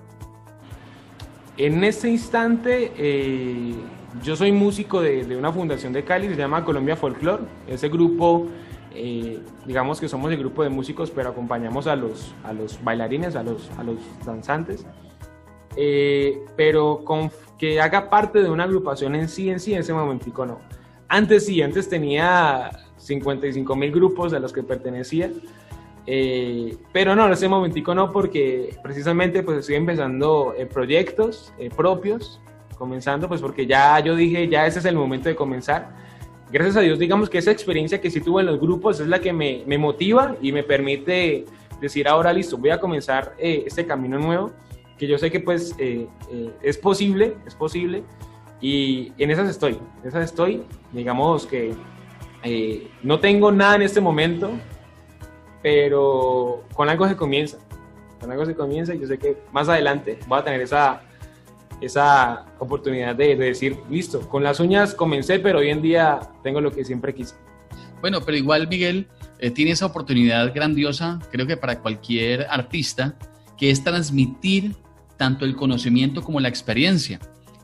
En 1.57 1.85
este 1.85 2.11
instante, 2.11 2.93
eh, 2.97 3.75
yo 4.23 4.37
soy 4.37 4.53
músico 4.53 5.01
de, 5.01 5.37
una 5.37 5.53
fundación 5.53 5.93
de 5.93 6.05
Cali, 6.05 6.29
se 6.29 6.37
llama 6.37 6.65
Colombia 6.65 6.97
Folklore. 6.97 7.45
Ese 7.69 7.89
grupo, 7.89 8.49
eh, 8.95 9.39
digamos 9.67 10.01
que 10.01 10.09
somos 10.09 10.31
el 10.33 10.39
grupo 10.39 10.63
de 10.63 10.71
músicos, 10.71 11.11
pero 11.11 11.31
acompañamos 11.31 11.87
a 11.87 11.97
los, 11.97 12.35
a 12.43 12.53
los 12.53 12.83
bailarines, 12.83 13.37
a 13.37 13.43
los, 13.43 13.71
a 13.79 13.85
los 13.85 13.97
danzantes. 14.25 14.85
Eh, 15.77 16.41
pero 16.57 17.03
con 17.05 17.31
que 17.59 17.81
haga 17.81 18.11
parte 18.11 18.43
de 18.43 18.51
una 18.51 18.65
agrupación 18.65 19.15
en 19.15 19.29
sí, 19.29 19.49
en 19.49 19.61
sí, 19.61 19.73
en 19.73 19.81
ese 19.81 19.93
momentico 19.93 20.45
no. 20.45 20.61
Antes 21.09 21.47
sí, 21.47 21.63
antes 21.63 21.89
tenía 21.89 22.71
55 23.03 23.77
mil 23.77 23.93
grupos 23.93 24.33
a 24.33 24.39
los 24.39 24.53
que 24.53 24.63
pertenecía 24.63 25.31
eh, 26.07 26.77
pero 26.93 27.15
no, 27.15 27.27
en 27.27 27.33
ese 27.33 27.49
momentico 27.49 27.95
no, 27.95 28.11
porque 28.11 28.77
precisamente 28.83 29.43
pues 29.43 29.59
estoy 29.59 29.77
empezando 29.77 30.55
eh, 30.57 30.67
proyectos 30.67 31.53
eh, 31.59 31.71
propios, 31.75 32.41
comenzando 32.77 33.29
pues 33.29 33.41
porque 33.41 33.67
ya 33.67 34.01
yo 34.01 34.17
dije, 34.17 34.49
ya 34.49 34.67
ese 34.67 34.81
es 34.81 34.85
el 34.85 34.97
momento 34.97 35.29
de 35.29 35.37
comenzar. 35.37 35.91
Gracias 36.51 36.77
a 36.77 36.81
Dios, 36.81 36.99
digamos 36.99 37.31
que 37.31 37.39
esa 37.39 37.51
experiencia 37.51 38.01
que 38.01 38.11
sí 38.11 38.21
tuve 38.21 38.43
en 38.43 38.47
los 38.47 38.61
grupos 38.61 39.01
es 39.01 39.07
la 39.07 39.21
que 39.21 39.33
me, 39.33 39.63
me 39.67 39.79
motiva 39.79 40.37
y 40.43 40.53
me 40.53 40.63
permite 40.63 41.47
decir 41.81 42.07
ahora 42.07 42.33
listo, 42.33 42.59
voy 42.59 42.71
a 42.71 42.79
comenzar 42.79 43.35
este 43.39 43.87
camino 43.87 44.19
nuevo, 44.19 44.53
que 44.99 45.07
yo 45.07 45.17
sé 45.17 45.31
que 45.31 45.41
pues 45.41 45.75
es 45.79 46.79
posible, 46.79 47.35
es 47.47 47.55
posible, 47.55 48.05
y 48.61 49.13
en 49.17 49.31
esas 49.31 49.49
estoy, 49.49 49.79
en 50.03 50.09
esas 50.09 50.25
estoy, 50.25 50.63
digamos 50.93 51.47
que 51.47 51.73
no 53.03 53.21
tengo 53.21 53.53
nada 53.53 53.77
en 53.77 53.83
este 53.83 54.01
momento, 54.01 54.51
pero 55.63 56.65
con 56.75 56.89
algo 56.89 57.09
se 57.09 57.17
comienza. 57.17 57.59
Con 58.21 58.31
algo 58.31 58.45
se 58.47 58.55
comienza 58.55 58.95
y 58.95 59.01
yo 59.01 59.07
sé 59.07 59.19
que 59.19 59.37
más 59.53 59.69
adelante 59.69 60.19
voy 60.27 60.39
a 60.39 60.45
tener 60.45 60.61
esa, 60.61 61.03
esa 61.81 62.47
oportunidad 62.59 63.15
de, 63.15 63.37
decir, 63.37 63.79
listo, 63.91 64.29
con 64.29 64.43
las 64.43 64.61
uñas 64.61 64.95
comencé, 64.95 65.39
pero 65.39 65.59
hoy 65.59 65.71
en 65.71 65.83
día 65.83 66.21
tengo 66.43 66.61
lo 66.61 66.71
que 66.71 66.85
siempre 66.85 67.15
quise. 67.15 67.35
Bueno, 68.01 68.21
pero 68.21 68.37
igual 68.37 68.69
Miguel 68.69 69.09
eh, 69.39 69.51
tiene 69.51 69.73
esa 69.73 69.87
oportunidad 69.87 70.53
grandiosa, 70.55 71.21
creo 71.31 71.47
que 71.47 71.57
para 71.57 71.81
cualquier 71.81 72.47
artista, 72.51 73.17
que 73.57 73.71
es 73.71 73.83
transmitir 73.83 74.75
tanto 75.17 75.45
el 75.45 75.55
conocimiento 75.55 76.23
como 76.23 76.41
la 76.41 76.49
experiencia 76.49 77.21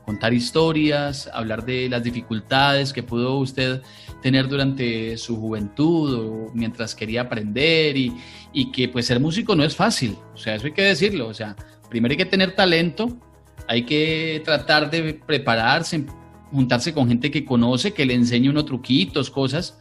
contar 0.09 0.33
historias, 0.33 1.29
hablar 1.31 1.63
de 1.63 1.87
las 1.87 2.01
dificultades 2.01 2.91
que 2.91 3.03
pudo 3.03 3.37
usted 3.37 3.83
tener 4.23 4.47
durante 4.47 5.15
su 5.17 5.37
juventud 5.37 6.13
o 6.15 6.51
mientras 6.55 6.95
quería 6.95 7.21
aprender 7.21 7.95
y, 7.95 8.17
y, 8.51 8.71
que 8.71 8.89
pues 8.89 9.05
ser 9.05 9.19
músico 9.19 9.55
no 9.55 9.63
es 9.63 9.75
fácil, 9.75 10.17
o 10.33 10.37
sea, 10.37 10.55
eso 10.55 10.65
hay 10.65 10.73
que 10.73 10.81
decirlo, 10.81 11.27
o 11.27 11.33
sea, 11.35 11.55
primero 11.91 12.13
hay 12.13 12.17
que 12.17 12.25
tener 12.25 12.55
talento, 12.55 13.19
hay 13.67 13.83
que 13.83 14.41
tratar 14.43 14.89
de 14.89 15.13
prepararse, 15.13 16.03
juntarse 16.51 16.91
con 16.91 17.07
gente 17.07 17.29
que 17.29 17.45
conoce, 17.45 17.93
que 17.93 18.03
le 18.03 18.15
enseñe 18.15 18.49
unos 18.49 18.65
truquitos, 18.65 19.29
cosas, 19.29 19.77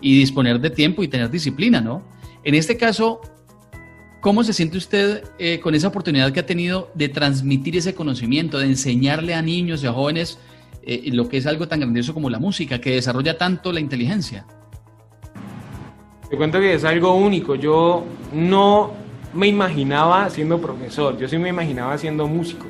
y 0.00 0.16
disponer 0.16 0.60
de 0.60 0.70
tiempo 0.70 1.02
y 1.02 1.08
tener 1.08 1.32
disciplina, 1.32 1.80
¿no? 1.80 2.06
En 2.44 2.54
este 2.54 2.76
caso, 2.76 3.20
¿Cómo 4.24 4.42
se 4.42 4.54
siente 4.54 4.78
usted 4.78 5.22
eh, 5.38 5.60
con 5.60 5.74
esa 5.74 5.88
oportunidad 5.88 6.32
que 6.32 6.40
ha 6.40 6.46
tenido 6.46 6.90
de 6.94 7.10
transmitir 7.10 7.76
ese 7.76 7.94
conocimiento, 7.94 8.58
de 8.58 8.64
enseñarle 8.64 9.34
a 9.34 9.42
niños 9.42 9.84
y 9.84 9.86
a 9.86 9.92
jóvenes 9.92 10.38
eh, 10.82 11.10
lo 11.12 11.28
que 11.28 11.36
es 11.36 11.46
algo 11.46 11.68
tan 11.68 11.80
grandioso 11.80 12.14
como 12.14 12.30
la 12.30 12.38
música, 12.38 12.80
que 12.80 12.94
desarrolla 12.94 13.36
tanto 13.36 13.70
la 13.70 13.80
inteligencia? 13.80 14.46
Te 16.30 16.38
cuento 16.38 16.58
que 16.58 16.72
es 16.72 16.84
algo 16.84 17.14
único. 17.14 17.54
Yo 17.54 18.06
no 18.32 18.94
me 19.34 19.46
imaginaba 19.46 20.30
siendo 20.30 20.58
profesor, 20.58 21.18
yo 21.18 21.28
sí 21.28 21.36
me 21.36 21.50
imaginaba 21.50 21.98
siendo 21.98 22.26
músico, 22.26 22.64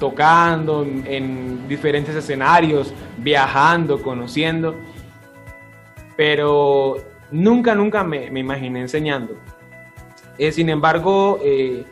tocando 0.00 0.84
en 0.84 1.68
diferentes 1.68 2.16
escenarios, 2.16 2.92
viajando, 3.18 4.02
conociendo, 4.02 4.74
pero 6.16 6.96
nunca, 7.30 7.76
nunca 7.76 8.02
me, 8.02 8.32
me 8.32 8.40
imaginé 8.40 8.80
enseñando. 8.80 9.36
Eh, 10.38 10.52
sin 10.52 10.68
embargo, 10.70 11.40
eh, 11.42 11.84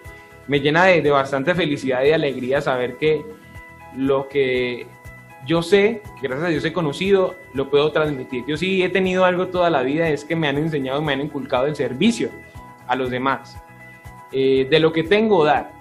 me 0.47 0.61
llena 0.61 0.85
de, 0.85 1.11
bastante 1.11 1.55
felicidad 1.55 2.05
y 2.05 2.13
alegría 2.13 2.61
saber 2.61 2.97
que 2.97 3.25
lo 3.97 4.29
que 4.29 4.87
yo 5.47 5.63
sé, 5.63 6.03
que 6.21 6.29
gracias 6.29 6.47
a 6.47 6.51
Dios 6.51 6.65
he 6.65 6.73
conocido, 6.73 7.35
lo 7.55 7.71
puedo 7.71 7.91
transmitir. 7.93 8.45
Yo 8.47 8.57
sí 8.57 8.83
he 8.83 8.89
tenido 8.89 9.25
algo 9.25 9.49
toda 9.49 9.71
la 9.71 9.83
vida, 9.83 10.09
es 10.09 10.25
que 10.25 10.37
me 10.37 10.49
han 10.49 10.59
enseñado, 10.59 11.03
me 11.03 11.13
han 11.13 11.21
inculcado 11.21 11.67
el 11.67 11.77
servicio 11.77 12.31
a 12.87 12.97
los 12.97 13.11
demás. 13.11 13.57
Eh, 14.33 14.67
de 14.71 14.81
lo 14.81 14.93
que 14.93 15.03
tengo 15.03 15.45
dar, 15.45 15.73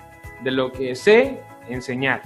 de 0.43 0.51
lo 0.51 0.71
que 0.71 0.95
sé 0.95 1.39
enseñar. 1.67 2.21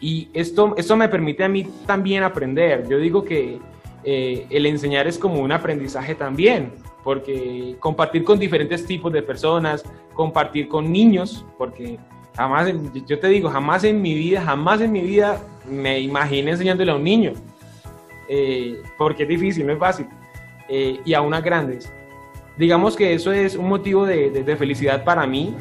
Y 0.00 0.28
esto, 0.34 0.74
esto 0.76 0.96
me 0.96 1.08
permite 1.08 1.44
a 1.44 1.48
mí 1.48 1.64
también 1.86 2.22
aprender. 2.22 2.86
Yo 2.88 2.98
digo 2.98 3.24
que 3.24 3.58
el 4.06 4.66
enseñar 4.66 5.06
es 5.06 5.18
como 5.18 5.40
un 5.40 5.50
aprendizaje 5.50 6.14
también 6.14 6.72
porque 7.04 7.76
compartir 7.78 8.24
con 8.24 8.38
diferentes 8.38 8.84
tipos 8.86 9.12
de 9.12 9.22
personas, 9.22 9.84
compartir 10.14 10.66
con 10.68 10.90
niños, 10.90 11.44
porque 11.58 11.98
jamás, 12.34 12.72
yo 13.06 13.18
te 13.18 13.28
digo, 13.28 13.50
jamás 13.50 13.84
en 13.84 14.00
mi 14.00 14.14
vida, 14.14 14.40
jamás 14.40 14.80
en 14.80 14.90
mi 14.90 15.02
vida 15.02 15.40
me 15.70 16.00
imaginé 16.00 16.52
enseñándole 16.52 16.90
a 16.90 16.94
un 16.94 17.04
niño, 17.04 17.34
eh, 18.28 18.82
porque 18.96 19.24
es 19.24 19.28
difícil, 19.28 19.66
no 19.66 19.74
es 19.74 19.78
fácil, 19.78 20.06
eh, 20.68 20.98
y 21.04 21.12
a 21.12 21.20
unas 21.20 21.44
grandes. 21.44 21.92
Digamos 22.56 22.96
que 22.96 23.12
eso 23.12 23.32
es 23.32 23.54
un 23.54 23.68
motivo 23.68 24.06
de, 24.06 24.56
felicidad 24.56 25.04
para 25.04 25.26
mí, 25.26 25.54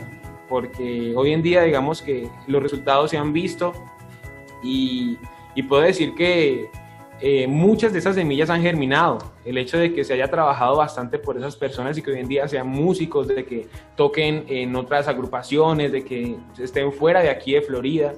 porque 0.47 1.13
hoy 1.15 1.33
en 1.33 1.41
día 1.41 1.63
digamos 1.63 2.01
que 2.01 2.29
los 2.47 2.63
resultados 2.63 3.11
se 3.11 3.17
han 3.17 3.33
visto 3.33 3.73
y, 4.61 5.17
y 5.55 5.63
puedo 5.63 5.81
decir 5.81 6.13
que 6.13 6.69
eh, 7.25 7.47
muchas 7.47 7.93
de 7.93 7.99
esas 7.99 8.15
semillas 8.15 8.49
han 8.49 8.61
germinado. 8.61 9.17
El 9.45 9.57
hecho 9.57 9.77
de 9.77 9.93
que 9.93 10.03
se 10.03 10.11
haya 10.13 10.27
trabajado 10.27 10.75
bastante 10.75 11.17
por 11.17 11.37
esas 11.37 11.55
personas 11.55 11.97
y 11.97 12.01
que 12.01 12.11
hoy 12.11 12.19
en 12.19 12.27
día 12.27 12.49
sean 12.49 12.67
músicos, 12.67 13.29
de 13.29 13.45
que 13.45 13.69
toquen 13.95 14.43
en 14.49 14.75
otras 14.75 15.07
agrupaciones, 15.07 15.93
de 15.93 16.03
que 16.03 16.35
estén 16.59 16.91
fuera 16.91 17.21
de 17.21 17.29
aquí 17.29 17.53
de 17.53 17.61
Florida, 17.61 18.13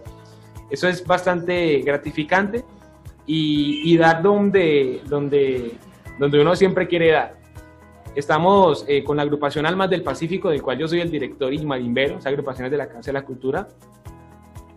eso 0.72 0.88
es 0.88 1.06
bastante 1.06 1.82
gratificante 1.82 2.66
y, 3.28 3.96
dar 3.96 4.24
donde, 4.24 5.02
donde, 5.06 5.74
donde 6.18 6.42
uno 6.42 6.56
siempre 6.56 6.88
quiere 6.88 7.12
dar. 7.12 7.36
Estamos 8.16 8.86
eh, 8.88 9.04
con 9.04 9.18
la 9.18 9.24
agrupación 9.24 9.68
Almas 9.68 9.92
del 9.92 10.02
Pacífico, 10.02 10.50
del 10.50 10.64
cual 10.64 10.80
yo 10.80 10.88
soy 10.88 11.02
el 11.02 11.12
director 11.12 11.54
y 11.54 11.64
marimbero, 11.64 12.18
esa 12.18 12.30
agrupación 12.30 12.66
es 12.66 12.72
de 12.72 12.78
la 12.78 12.88
Casa 12.88 13.12
de 13.12 13.14
la 13.14 13.24
Cultura. 13.24 13.68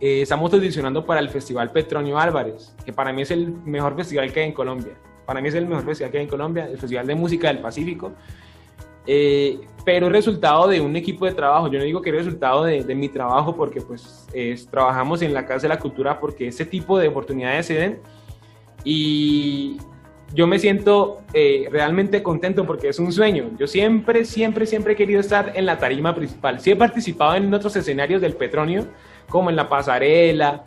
Eh, 0.00 0.22
estamos 0.22 0.52
audicionando 0.52 1.04
para 1.04 1.20
el 1.20 1.28
Festival 1.28 1.72
Petronio 1.72 2.18
Álvarez, 2.18 2.74
que 2.84 2.92
para 2.92 3.12
mí 3.12 3.22
es 3.22 3.30
el 3.30 3.52
mejor 3.64 3.96
festival 3.96 4.32
que 4.32 4.40
hay 4.40 4.46
en 4.46 4.52
Colombia. 4.52 4.92
Para 5.26 5.40
mí 5.40 5.48
es 5.48 5.54
el 5.54 5.66
mejor 5.66 5.84
festival 5.84 6.10
que 6.10 6.18
hay 6.18 6.24
en 6.24 6.30
Colombia, 6.30 6.68
el 6.70 6.78
Festival 6.78 7.06
de 7.06 7.14
Música 7.14 7.48
del 7.48 7.58
Pacífico. 7.58 8.12
Eh, 9.06 9.60
pero 9.84 10.06
es 10.06 10.12
resultado 10.12 10.68
de 10.68 10.80
un 10.80 10.94
equipo 10.94 11.26
de 11.26 11.32
trabajo. 11.32 11.68
Yo 11.68 11.78
no 11.78 11.84
digo 11.84 12.00
que 12.02 12.10
es 12.10 12.16
resultado 12.16 12.64
de, 12.64 12.94
mi 12.94 13.08
trabajo 13.08 13.56
porque 13.56 13.80
pues 13.80 14.26
trabajamos 14.70 15.22
en 15.22 15.32
la 15.32 15.46
Casa 15.46 15.62
de 15.62 15.68
la 15.68 15.78
Cultura 15.78 16.20
porque 16.20 16.48
ese 16.48 16.64
tipo 16.64 16.98
de 16.98 17.08
oportunidades 17.08 17.66
se 17.66 17.74
den. 17.74 18.00
Y 18.84 19.78
yo 20.34 20.46
me 20.46 20.58
siento 20.58 21.22
eh, 21.32 21.68
realmente 21.70 22.22
contento 22.22 22.66
porque 22.66 22.88
es 22.88 22.98
un 22.98 23.12
sueño. 23.12 23.50
Yo 23.58 23.66
siempre, 23.66 24.24
siempre, 24.24 24.66
siempre 24.66 24.92
he 24.92 24.96
querido 24.96 25.20
estar 25.20 25.52
en 25.54 25.66
la 25.66 25.78
tarima 25.78 26.14
principal. 26.14 26.60
Sí 26.60 26.70
he 26.70 26.76
participado 26.76 27.34
en 27.34 27.52
otros 27.52 27.74
escenarios 27.76 28.20
del 28.20 28.34
Petronio, 28.34 28.86
como 29.28 29.50
en 29.50 29.56
la 29.56 29.68
pasarela, 29.68 30.64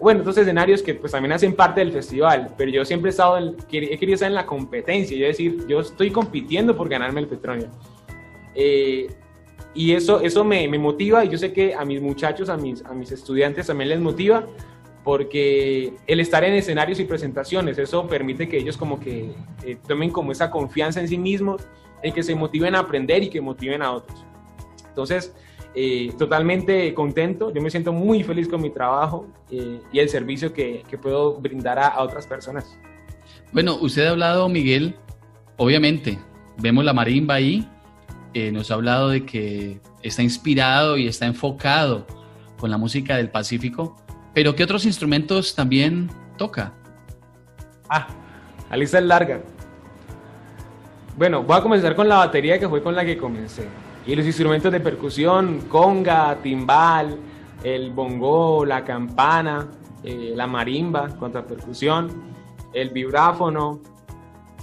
bueno, 0.00 0.20
otros 0.20 0.38
escenarios 0.38 0.82
que 0.82 0.94
pues 0.94 1.12
también 1.12 1.32
hacen 1.32 1.54
parte 1.54 1.80
del 1.80 1.92
festival, 1.92 2.54
pero 2.56 2.70
yo 2.70 2.84
siempre 2.84 3.08
he 3.08 3.10
estado, 3.10 3.38
he 3.38 3.98
querido 3.98 4.14
estar 4.14 4.28
en 4.28 4.34
la 4.34 4.46
competencia, 4.46 5.16
yo 5.16 5.26
decir, 5.26 5.66
yo 5.66 5.80
estoy 5.80 6.10
compitiendo 6.10 6.76
por 6.76 6.88
ganarme 6.88 7.20
el 7.20 7.26
Petronio. 7.26 7.68
Eh, 8.54 9.08
y 9.74 9.92
eso, 9.92 10.20
eso 10.20 10.44
me, 10.44 10.66
me, 10.68 10.78
motiva 10.78 11.24
y 11.24 11.28
yo 11.28 11.38
sé 11.38 11.52
que 11.52 11.74
a 11.74 11.84
mis 11.84 12.00
muchachos, 12.00 12.48
a 12.48 12.56
mis, 12.56 12.84
a 12.84 12.92
mis 12.94 13.12
estudiantes 13.12 13.66
también 13.66 13.90
les 13.90 14.00
motiva 14.00 14.46
porque 15.04 15.94
el 16.06 16.20
estar 16.20 16.44
en 16.44 16.54
escenarios 16.54 17.00
y 17.00 17.04
presentaciones, 17.04 17.78
eso 17.78 18.06
permite 18.06 18.48
que 18.48 18.58
ellos 18.58 18.76
como 18.76 19.00
que 19.00 19.32
eh, 19.64 19.78
tomen 19.86 20.10
como 20.10 20.32
esa 20.32 20.50
confianza 20.50 21.00
en 21.00 21.08
sí 21.08 21.18
mismos, 21.18 21.62
en 22.02 22.12
que 22.12 22.22
se 22.22 22.34
motiven 22.34 22.74
a 22.74 22.80
aprender 22.80 23.22
y 23.22 23.30
que 23.30 23.40
motiven 23.40 23.82
a 23.82 23.92
otros. 23.92 24.24
Entonces, 24.86 25.34
eh, 25.80 26.12
totalmente 26.18 26.92
contento, 26.92 27.54
yo 27.54 27.62
me 27.62 27.70
siento 27.70 27.92
muy 27.92 28.24
feliz 28.24 28.48
con 28.48 28.60
mi 28.60 28.68
trabajo 28.68 29.28
eh, 29.48 29.80
y 29.92 30.00
el 30.00 30.08
servicio 30.08 30.52
que, 30.52 30.82
que 30.90 30.98
puedo 30.98 31.34
brindar 31.36 31.78
a, 31.78 32.02
otras 32.02 32.26
personas. 32.26 32.76
Bueno, 33.52 33.76
usted 33.80 34.06
ha 34.06 34.10
hablado, 34.10 34.48
Miguel, 34.48 34.96
obviamente, 35.56 36.18
vemos 36.56 36.84
la 36.84 36.92
marimba 36.92 37.34
ahí, 37.34 37.68
eh, 38.34 38.50
nos 38.50 38.72
ha 38.72 38.74
hablado 38.74 39.10
de 39.10 39.24
que 39.24 39.80
está 40.02 40.20
inspirado 40.20 40.96
y 40.96 41.06
está 41.06 41.26
enfocado 41.26 42.08
con 42.58 42.72
la 42.72 42.76
música 42.76 43.16
del 43.16 43.30
Pacífico, 43.30 43.94
pero 44.34 44.56
¿qué 44.56 44.64
otros 44.64 44.84
instrumentos 44.84 45.54
también 45.54 46.10
toca? 46.36 46.74
Ah, 47.88 48.08
la 48.68 48.76
lista 48.78 48.98
es 48.98 49.04
larga. 49.04 49.42
Bueno, 51.16 51.44
voy 51.44 51.56
a 51.56 51.62
comenzar 51.62 51.94
con 51.94 52.08
la 52.08 52.16
batería 52.16 52.58
que 52.58 52.68
fue 52.68 52.82
con 52.82 52.96
la 52.96 53.04
que 53.04 53.16
comencé. 53.16 53.68
Y 54.08 54.16
los 54.16 54.24
instrumentos 54.24 54.72
de 54.72 54.80
percusión, 54.80 55.60
conga, 55.68 56.38
timbal, 56.42 57.18
el 57.62 57.90
bongo, 57.90 58.64
la 58.64 58.82
campana, 58.82 59.68
eh, 60.02 60.32
la 60.34 60.46
marimba, 60.46 61.10
cuanto 61.18 61.38
a 61.38 61.44
percusión, 61.44 62.08
el 62.72 62.88
vibráfono. 62.88 63.80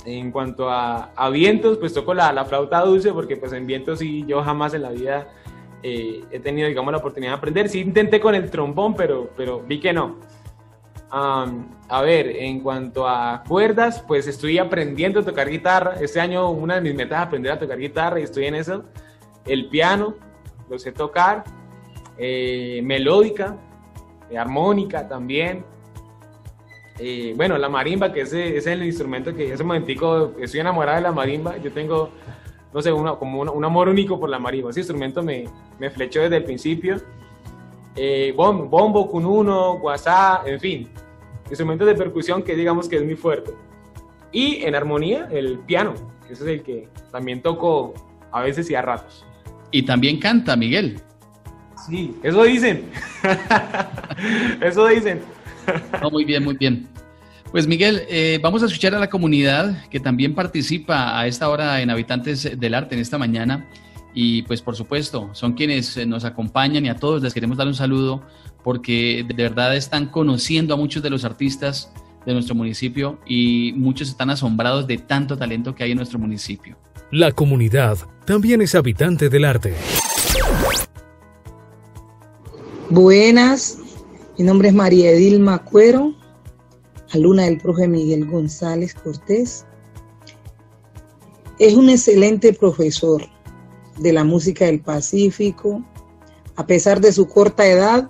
En 0.04 0.32
cuanto 0.32 0.68
a, 0.68 1.30
vientos, 1.32 1.78
pues 1.78 1.94
toco 1.94 2.16
la, 2.16 2.34
la, 2.34 2.46
flauta 2.46 2.82
dulce 2.82 3.14
porque 3.14 3.38
pues 3.38 3.54
en 3.54 3.68
vientos 3.68 4.00
sí 4.00 4.26
yo 4.28 4.42
jamás 4.42 4.74
en 4.74 4.82
la 4.82 4.90
vida 4.90 5.28
eh, 5.84 6.24
he 6.32 6.40
tenido, 6.40 6.68
digamos, 6.68 6.92
la 6.92 6.98
oportunidad 6.98 7.34
de 7.34 7.38
aprender. 7.38 7.70
Sí 7.70 7.82
intenté 7.82 8.20
con 8.20 8.34
el 8.34 8.50
trombón, 8.50 8.96
pero, 8.96 9.30
pero 9.38 9.62
vi 9.62 9.80
que 9.80 9.94
no. 9.94 10.16
a 11.12 12.02
ver, 12.02 12.30
en 12.30 12.62
cuanto 12.62 13.08
a 13.08 13.44
cuerdas, 13.48 14.04
pues 14.08 14.26
estoy 14.26 14.58
aprendiendo 14.58 15.20
a 15.20 15.24
tocar 15.24 15.48
guitarra. 15.48 15.98
Este 16.02 16.20
año 16.20 16.50
una 16.50 16.76
de 16.76 16.82
mis 16.82 16.96
metas 16.96 17.20
es 17.20 17.28
aprender 17.28 17.52
a 17.52 17.60
tocar 17.60 17.78
guitarra 17.78 18.20
y 18.20 18.24
estoy 18.24 18.46
en 18.46 18.56
eso 18.56 18.86
el 19.46 19.68
piano, 19.68 20.16
lo 20.70 20.80
sé 20.80 20.92
tocar, 20.92 21.44
eh, 22.18 22.82
melódica, 22.84 23.58
eh, 24.30 24.38
armónica 24.38 25.08
también. 25.08 25.64
Eh, 26.98 27.34
bueno, 27.36 27.58
la 27.58 27.68
marimba, 27.68 28.12
que 28.14 28.22
ese, 28.22 28.58
es 28.58 28.68
el 28.68 28.84
instrumento 28.84 29.36
que 29.36 29.52
ese 29.52 29.64
momentico 29.64 30.34
estoy 30.40 30.62
enamorada 30.62 30.98
de 30.98 31.04
la 31.04 31.12
marimba. 31.12 31.58
Yo 31.58 31.72
tengo, 31.72 32.10
no 32.74 32.82
sé, 32.82 32.92
como 32.92 33.42
un, 33.42 33.66
amor 33.66 33.90
único 33.90 34.20
por 34.20 34.30
la 34.30 34.40
marimba. 34.40 34.70
Ese 34.70 34.80
instrumento 34.80 35.22
me, 35.22 35.46
me 35.78 35.90
flechó 35.90 36.22
desde 36.22 36.38
el 36.38 36.46
principio. 36.46 36.98
bombo, 38.36 38.66
bombo, 38.66 39.10
cununo, 39.10 39.78
guasá, 39.78 40.42
en 40.46 40.60
fin. 40.60 40.90
Instrumentos 41.50 41.88
de 41.88 41.96
percusión 41.96 42.42
que 42.42 42.56
digamos 42.56 42.88
que 42.88 42.96
es 42.96 43.04
muy 43.04 43.16
fuerte. 43.16 43.52
Y 44.32 44.64
en 44.66 44.74
armonía, 44.74 45.28
el 45.32 45.60
piano, 45.60 45.94
que 46.26 46.34
ese 46.34 46.44
es 46.44 46.50
el 46.50 46.64
que 46.64 46.90
también 47.12 47.42
toco 47.42 47.94
a 48.32 48.42
veces 48.42 48.70
y 48.70 48.76
a 48.76 48.82
ratos. 48.82 49.26
Y 49.72 49.84
también 49.84 50.20
canta, 50.20 50.56
Miguel. 50.56 51.00
Sí, 51.88 52.16
eso 52.24 52.44
dicen. 52.44 52.86
eso 54.62 54.88
dicen. 54.88 55.22
muy 56.12 56.26
bien, 56.26 56.44
muy 56.44 56.56
bien. 56.56 56.88
Pues 57.52 57.68
Miguel, 57.68 58.02
eh, 58.10 58.40
vamos 58.42 58.64
a 58.64 58.66
escuchar 58.66 58.96
a 58.96 59.00
la 59.00 59.10
comunidad 59.10 59.88
que 59.90 60.00
también 60.00 60.36
participa 60.36 61.18
a 61.18 61.28
esta 61.28 61.48
hora 61.50 61.82
en 61.82 61.90
Habitantes 61.90 62.60
del 62.60 62.74
Arte 62.74 62.96
en 62.96 63.02
esta 63.02 63.18
mañana. 63.18 63.66
Y 64.14 64.44
pues 64.44 64.62
por 64.62 64.76
supuesto, 64.76 65.30
son 65.34 65.54
quienes 65.54 65.96
eh, 65.98 66.06
nos 66.06 66.26
acompañan 66.26 66.86
y 66.86 66.90
a 66.90 66.96
todos 66.96 67.22
les 67.22 67.34
queremos 67.34 67.58
dar 67.58 67.68
un 67.68 67.76
saludo 67.76 68.24
porque 68.64 69.26
de 69.28 69.44
verdad 69.44 69.76
están 69.76 70.08
conociendo 70.08 70.74
a 70.74 70.78
muchos 70.78 71.04
de 71.04 71.10
los 71.10 71.24
artistas 71.24 71.92
de 72.26 72.34
nuestro 72.34 72.56
municipio 72.56 73.20
y 73.28 73.74
muchos 73.76 74.10
están 74.10 74.30
asombrados 74.30 74.88
de 74.88 74.98
tanto 74.98 75.38
talento 75.38 75.76
que 75.76 75.84
hay 75.84 75.92
en 75.92 75.98
nuestro 75.98 76.18
municipio. 76.18 76.78
La 77.12 77.32
comunidad 77.32 78.00
también 78.26 78.64
es 78.64 78.74
habitante 78.74 79.30
del 79.30 79.46
arte. 79.46 79.76
Buenas, 82.90 83.78
mi 84.40 84.44
nombre 84.44 84.70
es 84.70 84.74
María 84.74 85.12
Edilma 85.12 85.64
Cuero, 85.64 86.16
alumna 87.14 87.44
del 87.44 87.60
profe 87.60 87.88
Miguel 87.88 88.26
González 88.26 88.96
Cortés. 88.96 89.68
Es 91.60 91.76
un 91.76 91.90
excelente 91.90 92.54
profesor 92.54 93.22
de 94.00 94.12
la 94.12 94.24
música 94.24 94.66
del 94.66 94.82
Pacífico. 94.82 95.86
A 96.56 96.66
pesar 96.66 97.02
de 97.02 97.12
su 97.12 97.28
corta 97.28 97.68
edad, 97.68 98.10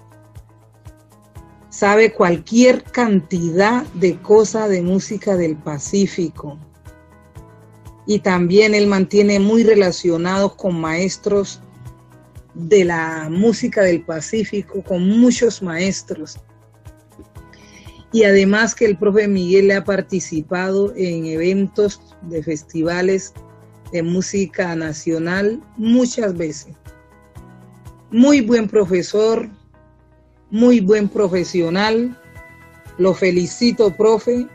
sabe 1.70 2.14
cualquier 2.14 2.82
cantidad 2.84 3.86
de 3.88 4.22
cosas 4.22 4.70
de 4.70 4.82
música 4.82 5.36
del 5.36 5.58
Pacífico. 5.58 6.58
Y 8.08 8.20
también 8.20 8.76
él 8.76 8.88
mantiene 8.88 9.40
muy 9.40 9.64
relacionados 9.64 10.56
con 10.56 10.80
maestros 10.80 11.60
de 12.54 12.86
la 12.86 13.28
música 13.30 13.82
del 13.82 14.04
Pacífico, 14.04 14.84
con 14.84 15.08
muchos 15.20 15.62
maestros. 15.62 16.38
Y 18.12 18.24
además 18.24 18.76
que 18.76 18.86
el 18.86 18.98
profe 18.98 19.28
Miguel 19.28 19.72
ha 19.72 19.84
participado 19.84 20.94
en 20.96 21.26
eventos 21.26 22.00
de 22.22 22.42
festivales 22.44 23.34
de 23.92 24.04
música 24.04 24.76
nacional 24.76 25.62
muchas 25.78 26.36
veces. 26.36 26.76
Muy 28.12 28.42
buen 28.42 28.68
profesor, 28.68 29.50
muy 30.50 30.80
buen 30.80 31.10
profesional. 31.10 32.18
Lo 32.98 33.14
felicito, 33.14 33.94
profe, 33.94 34.48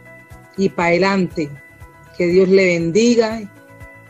y 0.57 0.69
para 0.69 0.89
adelante. 0.89 1.51
Que 2.21 2.27
Dios 2.27 2.51
le 2.51 2.79
bendiga 2.79 3.41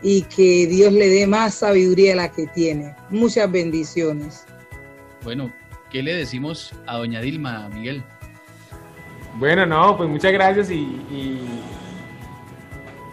y 0.01 0.23
que 0.23 0.67
Dios 0.67 0.91
le 0.91 1.07
dé 1.07 1.25
más 1.27 1.53
sabiduría 1.53 2.11
a 2.11 2.15
la 2.17 2.29
que 2.29 2.45
tiene. 2.45 2.93
Muchas 3.09 3.49
bendiciones. 3.49 4.45
Bueno, 5.23 5.49
¿qué 5.89 6.03
le 6.03 6.13
decimos 6.15 6.73
a 6.87 6.97
doña 6.97 7.21
Dilma, 7.21 7.69
Miguel? 7.69 8.03
Bueno, 9.39 9.65
no, 9.65 9.95
pues 9.95 10.09
muchas 10.09 10.33
gracias 10.33 10.69
y, 10.69 11.39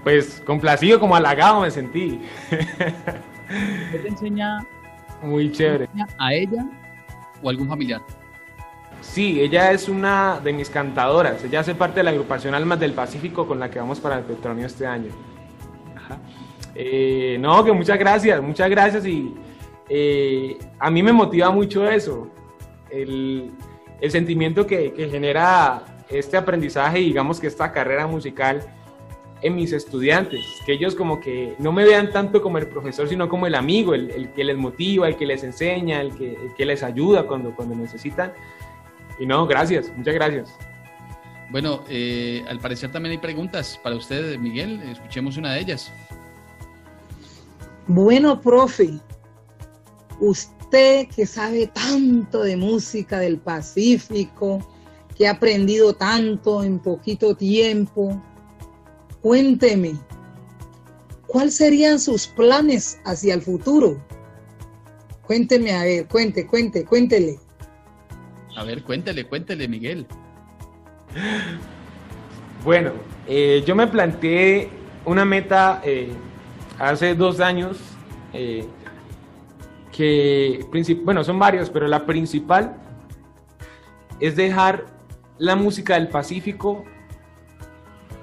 pues 0.03 0.43
complacido 0.45 0.99
como 0.99 1.15
halagado 1.15 1.61
me 1.61 1.71
sentí. 1.71 2.21
¿Qué 2.51 3.99
te 4.03 4.09
enseña? 4.09 4.67
Muy 5.23 5.53
chévere. 5.53 5.89
¿A 6.19 6.35
ella 6.35 6.67
o 7.41 7.51
algún 7.51 7.69
familiar? 7.69 8.03
Sí, 9.01 9.41
ella 9.41 9.73
es 9.73 9.89
una 9.89 10.41
de 10.41 10.53
mis 10.53 10.71
cantadoras. 10.71 11.43
Ella 11.45 11.61
hace 11.61 11.75
parte 11.75 12.01
de 12.01 12.05
la 12.05 12.11
agrupación 12.11 12.55
Almas 12.55 12.81
del 12.81 12.93
Pacífico 12.93 13.47
con 13.47 13.59
la 13.59 13.71
que 13.71 13.79
vamos 13.79 14.01
para 14.01 14.19
el 14.19 14.25
Petronio 14.25 14.67
este 14.67 14.87
año. 14.87 15.11
Eh, 16.81 17.37
no, 17.41 17.65
que 17.65 17.73
muchas 17.73 17.99
gracias, 17.99 18.41
muchas 18.41 18.71
gracias 18.71 19.05
y 19.05 19.35
eh, 19.89 20.57
a 20.79 20.91
mí 20.93 21.03
me 21.03 21.13
motiva 21.13 21.51
mucho 21.51 21.89
eso, 21.89 22.29
el, 22.89 23.51
sentimiento 24.09 24.65
que, 24.65 24.93
genera 25.11 25.83
este 26.09 26.37
aprendizaje 26.37 27.01
y 27.01 27.07
digamos 27.07 27.41
que 27.41 27.49
esta 27.49 27.73
carrera 27.73 28.07
musical 28.07 28.63
en 29.43 29.57
mis 29.57 29.73
estudiantes, 29.73 30.41
que 30.67 30.73
ellos 30.73 30.95
como 30.95 31.21
que 31.21 31.55
no 31.59 31.73
me 31.73 31.85
vean 31.85 32.13
tanto 32.13 32.41
como 32.43 32.59
el 32.59 32.69
profesor, 32.69 33.09
sino 33.09 33.29
como 33.29 33.49
el 33.49 33.57
amigo, 33.57 33.95
el, 33.95 34.31
que 34.33 34.45
les 34.45 34.57
motiva, 34.57 35.09
el 35.09 35.17
que 35.17 35.27
les 35.27 35.43
enseña, 35.43 36.01
el 36.01 36.15
que, 36.57 36.65
les 36.65 36.83
ayuda 36.85 37.25
cuando, 37.25 37.57
cuando 37.57 37.75
necesitan. 37.75 38.33
Y 39.19 39.27
no, 39.27 39.47
gracias, 39.47 39.91
muchas 39.97 40.15
gracias. 40.15 40.51
Bueno, 41.51 41.83
eh, 41.89 42.45
al 42.49 42.59
parecer 42.61 42.93
también 42.93 43.13
hay 43.13 43.19
preguntas 43.19 43.79
para 43.83 43.97
usted, 43.97 44.39
Miguel. 44.39 44.83
Escuchemos 44.83 45.37
una 45.37 45.55
de 45.55 45.61
ellas. 45.61 45.91
Bueno, 47.87 48.41
profe, 48.41 48.99
usted 50.21 51.09
que 51.09 51.25
sabe 51.25 51.69
tanto 51.69 52.43
de 52.43 52.57
música 52.57 53.19
del 53.19 53.39
Pacífico, 53.39 54.61
que 55.17 55.27
ha 55.27 55.33
aprendido 55.33 55.95
tanto 55.95 56.63
en 56.63 56.79
poquito 56.79 57.35
tiempo, 57.35 58.23
cuénteme, 59.23 59.95
¿cuáles 61.27 61.57
serían 61.57 61.99
sus 61.99 62.27
planes 62.27 63.01
hacia 63.05 63.35
el 63.35 63.43
futuro? 63.43 63.99
Cuénteme, 65.27 65.73
a 65.73 65.85
ver, 65.85 66.07
cuente, 66.09 66.47
cuente, 66.47 66.85
cuéntele. 66.85 67.39
A 68.59 68.65
ver, 68.65 68.83
cuéntele, 68.83 69.25
cuéntele, 69.25 69.69
Miguel. 69.69 70.05
Bueno, 72.65 72.91
eh, 73.29 73.63
yo 73.65 73.77
me 73.77 73.87
planteé 73.87 74.69
una 75.05 75.25
meta 75.25 75.81
eh, 75.85 76.11
hace 76.77 77.15
dos 77.15 77.39
años, 77.39 77.79
eh, 78.33 78.67
que, 79.93 80.67
bueno, 81.05 81.23
son 81.23 81.39
varios, 81.39 81.71
pero 81.71 81.87
la 81.87 82.05
principal 82.05 82.75
es 84.19 84.35
dejar 84.35 84.87
la 85.39 85.55
música 85.55 85.95
del 85.95 86.09
Pacífico 86.09 86.85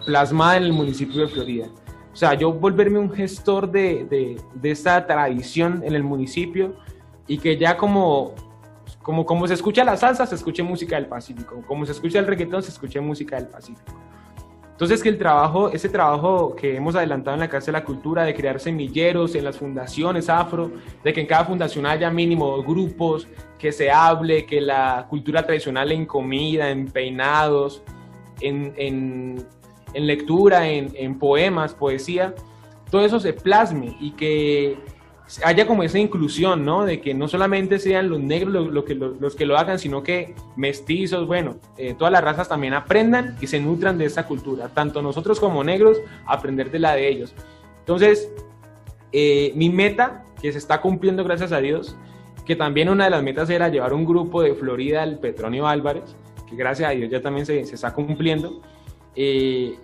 plasmada 0.06 0.58
en 0.58 0.64
el 0.64 0.74
municipio 0.74 1.22
de 1.22 1.28
Florida. 1.30 1.68
O 2.12 2.16
sea, 2.16 2.34
yo 2.34 2.52
volverme 2.52 3.00
un 3.00 3.10
gestor 3.10 3.72
de, 3.72 4.04
de, 4.04 4.42
de 4.54 4.72
esta 4.72 5.08
tradición 5.08 5.82
en 5.86 5.96
el 5.96 6.04
municipio 6.04 6.76
y 7.26 7.38
que 7.38 7.58
ya 7.58 7.78
como, 7.78 8.36
como, 9.06 9.24
como 9.24 9.48
se 9.48 9.54
escucha 9.54 9.84
la 9.84 9.98
salsa, 9.98 10.26
se 10.26 10.34
escuche 10.34 10.64
música 10.64 10.96
del 10.96 11.06
Pacífico, 11.06 11.62
como 11.68 11.86
se 11.86 11.92
escucha 11.92 12.18
el 12.18 12.26
reggaetón, 12.26 12.64
se 12.64 12.72
escuche 12.72 13.00
música 13.00 13.36
del 13.36 13.46
Pacífico. 13.46 13.94
Entonces 14.72 15.04
que 15.04 15.10
el 15.10 15.20
trabajo, 15.20 15.70
ese 15.70 15.90
trabajo 15.90 16.56
que 16.56 16.76
hemos 16.76 16.96
adelantado 16.96 17.36
en 17.36 17.42
la 17.42 17.48
Casa 17.48 17.68
de 17.68 17.74
la 17.74 17.84
Cultura 17.84 18.24
de 18.24 18.34
crear 18.34 18.60
semilleros 18.60 19.36
en 19.36 19.44
las 19.44 19.60
fundaciones 19.60 20.28
afro, 20.28 20.72
de 21.04 21.14
que 21.14 21.22
en 21.22 21.28
cada 21.28 21.46
fundación 21.46 21.86
haya 21.86 22.10
mínimo 22.10 22.64
grupos, 22.64 23.28
que 23.60 23.72
se 23.72 23.92
hable, 23.92 24.48
que 24.48 24.60
la 24.60 25.06
cultura 25.08 25.46
tradicional 25.46 25.92
en 25.92 26.08
comida, 26.08 26.72
en 26.72 26.88
peinados, 26.88 27.84
en, 28.42 28.74
en, 28.76 29.46
en 29.94 30.08
lectura, 30.08 30.68
en, 30.68 30.92
en 30.96 31.20
poemas, 31.20 31.76
poesía, 31.76 32.34
todo 32.90 33.06
eso 33.06 33.20
se 33.20 33.34
plasme 33.34 33.96
y 34.00 34.14
que 34.14 34.80
haya 35.44 35.66
como 35.66 35.84
esa 35.84 35.98
inclusión, 35.98 36.66
¿no? 36.66 36.86
De 36.86 37.02
que 37.02 37.14
no 37.14 37.28
solamente 37.28 37.80
sean 37.80 38.10
los 38.10 38.20
negros 38.20 38.68
lo, 38.72 38.86
que, 38.86 38.94
los 38.96 39.36
que 39.36 39.46
lo 39.46 39.58
hagan, 39.58 39.80
sino 39.80 40.04
que 40.04 40.36
mestizos, 40.56 41.26
bueno, 41.26 41.56
eh, 41.78 41.96
todas 41.98 42.12
las 42.12 42.24
razas 42.24 42.48
también 42.48 42.74
aprendan 42.74 43.36
y 43.42 43.48
se 43.48 43.60
nutran 43.60 43.98
de 43.98 44.06
esa 44.06 44.28
cultura, 44.28 44.70
tanto 44.70 45.02
nosotros 45.02 45.40
como 45.40 45.64
negros, 45.64 45.98
aprender 46.26 46.70
de 46.70 46.80
la 46.80 46.96
de 46.96 47.10
ellos. 47.10 47.34
Entonces, 47.80 48.32
eh, 49.12 49.52
mi 49.56 49.70
meta, 49.70 50.26
que 50.42 50.52
se 50.52 50.60
está 50.60 50.80
cumpliendo 50.80 51.24
gracias 51.24 51.52
a 51.52 51.60
Dios, 51.60 51.96
que 52.46 52.56
también 52.56 52.90
una 52.90 53.06
de 53.06 53.10
las 53.10 53.24
metas 53.24 53.50
era 53.50 53.70
llevar 53.70 53.94
un 53.94 54.06
grupo 54.06 54.44
de 54.44 54.54
Florida 54.54 55.02
al 55.02 55.18
Petronio 55.18 55.68
Álvarez, 55.68 56.16
que 56.48 56.56
gracias 56.56 56.90
a 56.90 56.92
Dios 56.92 57.10
ya 57.10 57.22
también 57.22 57.48
se, 57.48 57.66
se 57.66 57.74
está 57.74 57.94
cumpliendo. 57.94 58.62
Eh, 59.16 59.76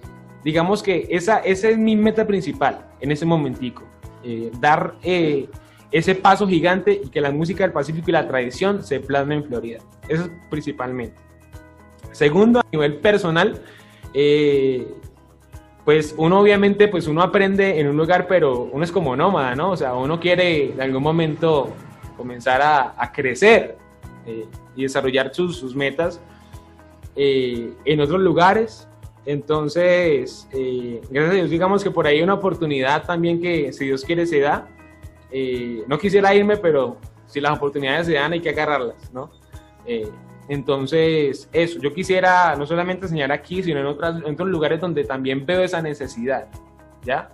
digamos 0.43 0.83
que 0.83 1.07
esa, 1.09 1.39
esa 1.39 1.69
es 1.69 1.77
mi 1.79 1.95
meta 1.95 2.27
principal 2.27 2.85
en 2.99 3.11
ese 3.11 3.25
momentico 3.25 3.83
eh, 4.23 4.51
dar 4.59 4.95
eh, 5.03 5.49
ese 5.91 6.15
paso 6.15 6.47
gigante 6.47 7.01
y 7.03 7.09
que 7.09 7.21
la 7.21 7.31
música 7.31 7.63
del 7.63 7.73
Pacífico 7.73 8.09
y 8.09 8.13
la 8.13 8.27
tradición 8.27 8.83
se 8.83 8.99
plasmen 8.99 9.39
en 9.39 9.45
Florida. 9.45 9.79
Eso 10.07 10.23
es 10.23 10.31
principalmente. 10.49 11.15
Segundo, 12.11 12.59
a 12.59 12.65
nivel 12.71 12.97
personal, 12.97 13.61
eh, 14.13 14.87
pues 15.85 16.13
uno 16.17 16.39
obviamente, 16.39 16.87
pues 16.87 17.07
uno 17.07 17.21
aprende 17.21 17.79
en 17.79 17.87
un 17.87 17.97
lugar, 17.97 18.27
pero 18.27 18.69
uno 18.71 18.83
es 18.83 18.91
como 18.91 19.15
nómada, 19.15 19.55
¿no? 19.55 19.71
O 19.71 19.77
sea, 19.77 19.93
uno 19.95 20.19
quiere 20.19 20.71
en 20.71 20.81
algún 20.81 21.03
momento 21.03 21.73
comenzar 22.15 22.61
a, 22.61 23.11
crecer 23.11 23.77
y 24.75 24.83
desarrollar 24.83 25.33
sus 25.33 25.75
metas 25.75 26.21
en 27.15 27.99
otros 27.99 28.21
lugares 28.21 28.87
entonces, 29.25 30.47
eh, 30.51 31.01
gracias 31.09 31.31
a 31.31 31.35
Dios, 31.35 31.49
digamos 31.49 31.83
que 31.83 31.91
por 31.91 32.07
ahí 32.07 32.21
una 32.21 32.33
oportunidad 32.33 33.05
también 33.05 33.39
que, 33.39 33.71
si 33.71 33.85
Dios 33.85 34.03
quiere, 34.03 34.25
se 34.25 34.39
da. 34.39 34.67
Eh, 35.31 35.83
no 35.87 35.97
quisiera 35.97 36.33
irme, 36.33 36.57
pero 36.57 36.97
si 37.27 37.39
las 37.39 37.55
oportunidades 37.55 38.07
se 38.07 38.13
dan, 38.13 38.33
hay 38.33 38.41
que 38.41 38.49
agarrarlas, 38.49 39.13
¿no? 39.13 39.31
Eh, 39.85 40.09
entonces, 40.47 41.47
eso, 41.53 41.79
yo 41.79 41.93
quisiera 41.93 42.55
no 42.55 42.65
solamente 42.65 43.05
enseñar 43.05 43.31
aquí, 43.31 43.61
sino 43.63 43.79
en, 43.79 43.85
otras, 43.85 44.17
en 44.25 44.33
otros 44.33 44.49
lugares 44.49 44.81
donde 44.81 45.03
también 45.03 45.45
veo 45.45 45.61
esa 45.63 45.81
necesidad, 45.81 46.47
¿ya? 47.03 47.29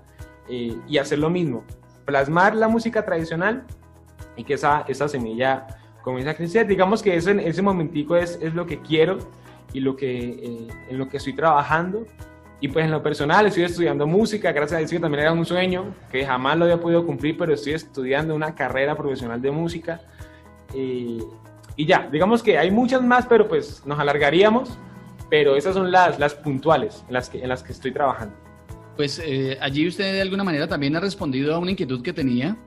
y 0.50 0.97
hacer 0.97 1.19
lo 1.19 1.30
mismo, 1.30 1.65
plasmar 2.06 2.56
la 2.56 2.69
música 2.69 3.04
tradicional 3.04 3.65
y 4.38 4.45
que 4.45 4.54
esa, 4.54 4.86
esa 4.88 5.10
semilla 5.10 5.67
comience 6.04 6.30
a 6.30 6.36
crecer. 6.36 6.65
Digamos 6.67 7.04
que 7.04 7.17
ese, 7.17 7.45
ese 7.45 7.62
momentico 7.62 8.15
es, 8.15 8.39
es 8.41 8.54
lo 8.54 8.65
que 8.65 8.80
quiero 8.80 9.17
y 9.73 9.80
lo 9.80 9.95
que, 9.95 10.17
eh, 10.17 10.67
en 10.89 10.97
lo 10.97 11.10
que 11.10 11.17
estoy 11.17 11.34
trabajando. 11.34 12.06
Y 12.60 12.69
pues 12.69 12.86
en 12.86 12.91
lo 12.91 13.03
personal 13.03 13.45
estoy 13.45 13.63
estudiando 13.63 14.08
música, 14.08 14.51
gracias 14.51 14.77
a 14.77 14.86
Dios 14.86 15.01
también 15.01 15.21
era 15.21 15.32
un 15.32 15.45
sueño 15.45 15.93
que 16.12 16.25
jamás 16.25 16.58
lo 16.58 16.65
había 16.65 16.80
podido 16.80 17.06
cumplir, 17.06 17.38
pero 17.38 17.53
estoy 17.53 17.73
estudiando 17.73 18.34
una 18.34 18.56
carrera 18.56 18.95
profesional 18.95 19.41
de 19.41 19.51
música. 19.51 20.01
y 20.73 21.86
ya, 21.86 22.10
digamos 22.12 22.41
que 22.41 22.58
hay 22.58 22.71
muchas 22.71 23.03
más, 23.03 23.27
pero 23.27 23.47
pues 23.47 23.86
nos 23.86 23.99
alargaríamos, 23.99 24.77
pero 25.30 25.56
esas 25.56 25.75
son 25.75 25.91
las, 25.91 26.19
las 26.19 26.34
puntuales 26.34 27.03
en 27.08 27.13
las, 27.13 27.30
que, 27.30 27.41
en 27.41 27.49
las 27.49 27.63
que 27.63 27.73
estoy 27.73 27.91
trabajando. 27.91 28.36
Pues 28.95 29.21
eh, 29.23 29.58
allí 29.62 29.88
usted 29.88 30.13
de 30.13 30.21
alguna 30.21 30.43
manera 30.43 30.67
también 30.67 30.95
ha 30.95 30.99
respondido 30.99 31.53
a 31.53 31.60
una 31.60 31.71
inquietud 31.71 32.01
que 32.01 32.13
tenía, 32.13 32.58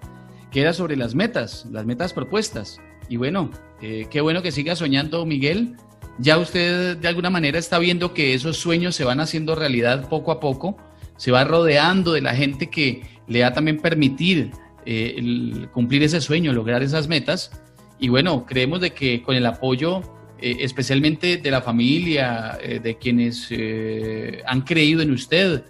que 0.50 0.60
era 0.60 0.72
sobre 0.72 0.96
las 0.96 1.14
metas, 1.14 1.66
las 1.70 1.84
metas 1.84 2.12
propuestas. 2.12 2.80
Y 3.08 3.16
bueno, 3.16 3.50
eh, 3.82 4.06
qué 4.10 4.20
bueno 4.20 4.40
que 4.40 4.52
siga 4.52 4.76
soñando 4.76 5.26
Miguel 5.26 5.76
ya 6.18 6.38
usted 6.38 6.96
de 6.96 7.08
alguna 7.08 7.30
manera 7.30 7.58
está 7.58 7.78
viendo 7.78 8.12
que 8.12 8.34
esos 8.34 8.56
sueños 8.56 8.94
se 8.94 9.04
van 9.04 9.20
haciendo 9.20 9.54
realidad 9.54 10.08
poco 10.08 10.32
a 10.32 10.40
poco, 10.40 10.76
se 11.16 11.30
va 11.30 11.44
rodeando 11.44 12.12
de 12.12 12.20
la 12.22 12.34
gente 12.34 12.68
que 12.68 13.02
le 13.28 13.42
va 13.42 13.48
a 13.48 13.52
también 13.52 13.78
permitir 13.78 14.50
eh, 14.86 15.66
cumplir 15.72 16.02
ese 16.02 16.20
sueño, 16.20 16.52
lograr 16.52 16.82
esas 16.82 17.08
metas. 17.08 17.50
Y 17.98 18.08
bueno, 18.08 18.46
creemos 18.46 18.80
de 18.80 18.92
que 18.92 19.22
con 19.22 19.36
el 19.36 19.44
apoyo 19.46 20.02
eh, 20.40 20.56
especialmente 20.60 21.36
de 21.36 21.50
la 21.50 21.60
familia, 21.60 22.58
eh, 22.62 22.80
de 22.82 22.96
quienes 22.96 23.48
han 24.46 24.62
creído 24.62 25.02
en 25.02 25.10
usted, 25.12 25.64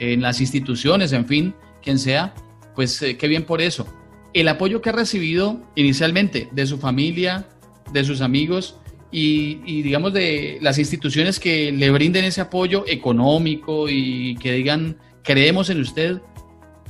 en 0.00 0.22
las 0.22 0.40
instituciones, 0.40 1.12
en 1.12 1.26
fin, 1.26 1.54
quien 1.82 1.98
sea, 1.98 2.34
pues 2.74 2.98
qué 3.18 3.28
bien 3.28 3.44
por 3.44 3.60
eso. 3.60 3.86
El 4.32 4.48
apoyo 4.48 4.80
que 4.80 4.88
ha 4.88 4.92
recibido 4.92 5.60
inicialmente 5.76 6.48
de 6.50 6.66
su 6.66 6.78
familia, 6.78 7.46
de 7.92 8.02
sus 8.04 8.20
amigos 8.22 8.76
y, 9.16 9.60
y, 9.64 9.82
digamos 9.82 10.12
de 10.12 10.58
las 10.60 10.76
instituciones 10.76 11.38
que 11.38 11.70
le 11.70 11.92
brinden 11.92 12.24
ese 12.24 12.40
apoyo 12.40 12.84
económico 12.88 13.88
y 13.88 14.34
que 14.38 14.50
digan 14.50 14.96
creemos 15.22 15.70
en 15.70 15.80
usted, 15.80 16.20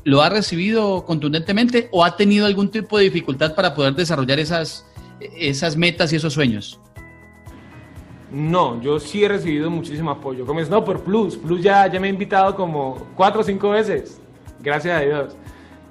¿lo 0.04 0.22
ha 0.22 0.30
recibido 0.30 1.04
contundentemente 1.04 1.90
o 1.92 2.02
ha 2.02 2.16
tenido 2.16 2.46
algún 2.46 2.70
tipo 2.70 2.96
de 2.96 3.04
dificultad 3.04 3.54
para 3.54 3.74
poder 3.74 3.94
desarrollar 3.94 4.38
esas, 4.38 4.86
esas 5.36 5.76
metas 5.76 6.14
y 6.14 6.16
esos 6.16 6.32
sueños? 6.32 6.80
No, 8.32 8.80
yo 8.80 8.98
sí 8.98 9.22
he 9.22 9.28
recibido 9.28 9.68
muchísimo 9.68 10.10
apoyo. 10.10 10.46
Comenzó 10.46 10.82
por 10.82 11.04
Plus. 11.04 11.36
Plus 11.36 11.62
ya, 11.62 11.86
ya 11.92 12.00
me 12.00 12.06
ha 12.06 12.10
invitado 12.10 12.56
como 12.56 13.06
cuatro 13.14 13.42
o 13.42 13.44
cinco 13.44 13.68
veces. 13.68 14.18
Gracias 14.60 14.98
a 14.98 15.04
Dios. 15.04 15.36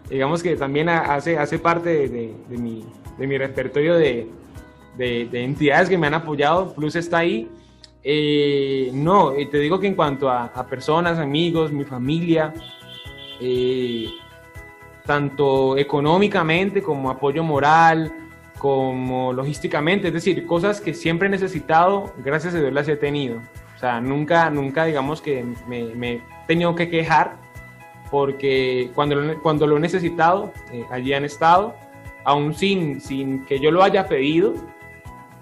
Digamos 0.09 0.41
que 0.41 0.55
también 0.55 0.89
hace, 0.89 1.37
hace 1.37 1.59
parte 1.59 2.09
de, 2.09 2.57
mi, 2.57 2.83
de 3.19 3.27
mi 3.27 3.37
repertorio 3.37 3.95
de, 3.95 4.27
de, 4.97 5.27
entidades 5.33 5.89
que 5.89 5.97
me 5.97 6.07
han 6.07 6.13
apoyado. 6.13 6.73
Plus 6.73 6.95
está 6.95 7.19
ahí. 7.19 7.49
Eh, 8.03 8.91
no, 8.93 9.31
te 9.31 9.59
digo 9.59 9.79
que 9.79 9.87
en 9.87 9.95
cuanto 9.95 10.29
a, 10.29 10.45
a 10.45 10.67
personas, 10.67 11.19
amigos, 11.19 11.71
mi 11.71 11.85
familia, 11.85 12.53
eh, 13.39 14.07
tanto 15.05 15.77
económicamente 15.77 16.81
como 16.81 17.09
apoyo 17.09 17.43
moral, 17.43 18.11
como 18.57 19.33
logísticamente, 19.33 20.07
es 20.07 20.13
decir, 20.13 20.45
cosas 20.45 20.79
que 20.79 20.93
siempre 20.93 21.27
he 21.27 21.31
necesitado, 21.31 22.13
gracias 22.23 22.55
a 22.55 22.59
Dios 22.59 22.71
las 22.71 22.87
he 22.87 22.95
tenido. 22.95 23.41
O 23.75 23.79
sea, 23.79 23.99
nunca, 23.99 24.49
nunca 24.49 24.85
digamos 24.85 25.21
que 25.21 25.43
me, 25.67 25.83
me 25.95 26.13
he 26.13 26.21
tenido 26.47 26.73
que 26.73 26.89
quejar, 26.89 27.35
porque 28.09 28.91
cuando, 28.95 29.41
cuando 29.41 29.67
lo 29.67 29.77
he 29.77 29.79
necesitado, 29.79 30.53
eh, 30.71 30.85
allí 30.91 31.13
han 31.13 31.25
estado, 31.25 31.75
aún 32.23 32.53
sin, 32.53 33.01
sin 33.01 33.43
que 33.45 33.59
yo 33.59 33.71
lo 33.71 33.83
haya 33.83 34.07
pedido, 34.07 34.53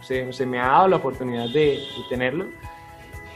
se, 0.02 0.46
me 0.46 0.60
ha 0.60 0.68
dado 0.68 0.88
la 0.90 0.96
oportunidad 0.98 1.50
de, 1.50 1.80
tenerlo. 2.10 2.46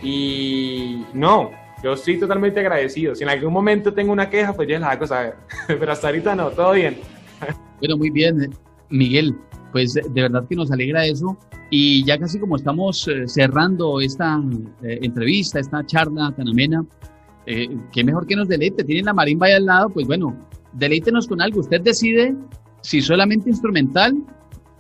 Y 0.01 1.05
no, 1.13 1.51
yo 1.83 1.93
estoy 1.93 2.19
totalmente 2.19 2.59
agradecido. 2.59 3.15
Si 3.15 3.23
en 3.23 3.29
algún 3.29 3.53
momento 3.53 3.93
tengo 3.93 4.11
una 4.11 4.29
queja, 4.29 4.53
pues 4.53 4.67
ya 4.67 4.79
la 4.79 4.91
hago 4.91 5.07
saber. 5.07 5.35
Pero 5.67 5.91
hasta 5.91 6.07
ahorita 6.07 6.35
no, 6.35 6.49
todo 6.49 6.73
bien. 6.73 6.97
Bueno, 7.79 7.97
muy 7.97 8.09
bien, 8.09 8.53
Miguel. 8.89 9.35
Pues 9.71 9.93
de 9.93 10.21
verdad 10.21 10.45
que 10.47 10.55
nos 10.55 10.71
alegra 10.71 11.05
eso. 11.05 11.37
Y 11.69 12.03
ya 12.05 12.17
casi 12.17 12.39
como 12.39 12.55
estamos 12.55 13.07
eh, 13.07 13.27
cerrando 13.27 13.99
esta 13.99 14.41
eh, 14.83 14.99
entrevista, 15.01 15.59
esta 15.59 15.85
charla 15.85 16.31
tan 16.35 16.47
amena, 16.47 16.85
eh, 17.45 17.75
qué 17.91 18.03
mejor 18.03 18.27
que 18.27 18.35
nos 18.35 18.47
deleite. 18.47 18.83
Tienen 18.83 19.05
la 19.05 19.13
marimba 19.13 19.47
ahí 19.47 19.53
al 19.53 19.65
lado, 19.65 19.89
pues 19.89 20.05
bueno, 20.07 20.35
deleítenos 20.73 21.27
con 21.27 21.41
algo. 21.41 21.59
Usted 21.59 21.81
decide 21.81 22.35
si 22.81 23.01
solamente 23.01 23.49
instrumental 23.49 24.15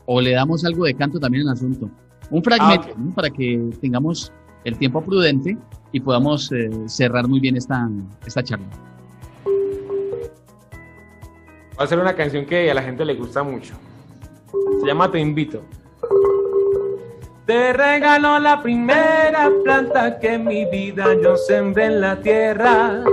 o 0.05 0.21
le 0.21 0.31
damos 0.31 0.63
algo 0.65 0.85
de 0.85 0.93
canto 0.93 1.19
también 1.19 1.43
el 1.43 1.53
asunto. 1.53 1.89
Un 2.29 2.43
fragmento 2.43 2.89
ah, 2.91 3.11
para 3.15 3.29
que 3.29 3.69
tengamos 3.81 4.31
el 4.63 4.77
tiempo 4.77 5.01
prudente 5.01 5.57
y 5.91 5.99
podamos 5.99 6.51
eh, 6.51 6.69
cerrar 6.87 7.27
muy 7.27 7.39
bien 7.39 7.55
esta, 7.55 7.89
esta 8.25 8.43
charla. 8.43 8.67
Va 11.77 11.83
a 11.83 11.87
ser 11.87 11.99
una 11.99 12.15
canción 12.15 12.45
que 12.45 12.71
a 12.71 12.73
la 12.73 12.81
gente 12.81 13.05
le 13.05 13.15
gusta 13.15 13.43
mucho. 13.43 13.75
Se 14.79 14.87
llama 14.87 15.11
Te 15.11 15.19
invito. 15.19 15.61
Te 17.45 17.73
regalo 17.73 18.39
la 18.39 18.61
primera 18.63 19.51
planta 19.63 20.19
que 20.19 20.33
en 20.33 20.45
mi 20.45 20.65
vida 20.65 21.05
yo 21.21 21.37
sembré 21.37 21.85
en 21.85 22.01
la 22.01 22.19
tierra. 22.19 23.03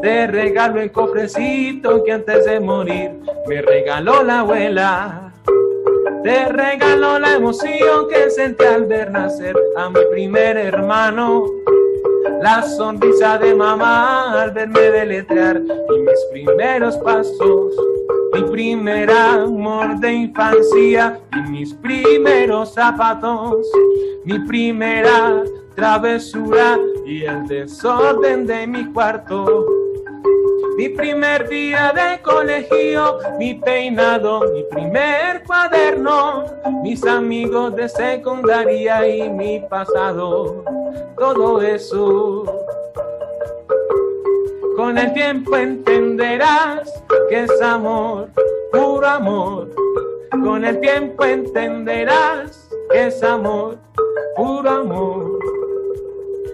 Te 0.00 0.26
regalo 0.26 0.80
el 0.80 0.90
cofrecito 0.90 2.02
que 2.02 2.12
antes 2.12 2.46
de 2.46 2.60
morir 2.60 3.20
me 3.46 3.60
regaló 3.60 4.22
la 4.22 4.40
abuela. 4.40 5.27
Te 6.22 6.46
regaló 6.46 7.18
la 7.18 7.34
emoción 7.34 8.08
que 8.08 8.30
sentí 8.30 8.64
al 8.64 8.86
ver 8.86 9.10
nacer 9.10 9.56
a 9.76 9.88
mi 9.88 10.00
primer 10.10 10.56
hermano. 10.56 11.46
La 12.42 12.62
sonrisa 12.62 13.38
de 13.38 13.54
mamá 13.54 14.42
al 14.42 14.50
verme 14.50 14.80
deletrear 14.80 15.60
y 15.60 15.98
mis 15.98 16.24
primeros 16.32 16.96
pasos. 16.98 17.72
Mi 18.32 18.42
primer 18.42 19.10
amor 19.10 19.98
de 20.00 20.12
infancia 20.12 21.20
y 21.34 21.50
mis 21.50 21.74
primeros 21.74 22.74
zapatos. 22.74 23.66
Mi 24.24 24.38
primera 24.40 25.42
travesura 25.74 26.78
y 27.06 27.24
el 27.24 27.46
desorden 27.46 28.46
de 28.46 28.66
mi 28.66 28.92
cuarto 28.92 29.77
mi 30.78 30.88
primer 30.90 31.48
día 31.48 31.92
de 31.92 32.22
colegio, 32.22 33.18
mi 33.36 33.54
peinado, 33.54 34.42
mi 34.52 34.62
primer 34.62 35.42
cuaderno, 35.42 36.44
mis 36.84 37.04
amigos 37.04 37.74
de 37.74 37.88
secundaria 37.88 39.04
y 39.08 39.28
mi 39.28 39.58
pasado, 39.58 40.64
todo 41.18 41.60
eso. 41.60 42.44
Con 44.76 44.96
el 44.98 45.12
tiempo 45.14 45.56
entenderás 45.56 47.02
que 47.28 47.42
es 47.42 47.60
amor, 47.60 48.28
puro 48.70 49.04
amor. 49.04 49.68
Con 50.30 50.64
el 50.64 50.78
tiempo 50.78 51.24
entenderás 51.24 52.70
que 52.92 53.08
es 53.08 53.20
amor, 53.24 53.78
puro 54.36 54.70
amor. 54.70 55.57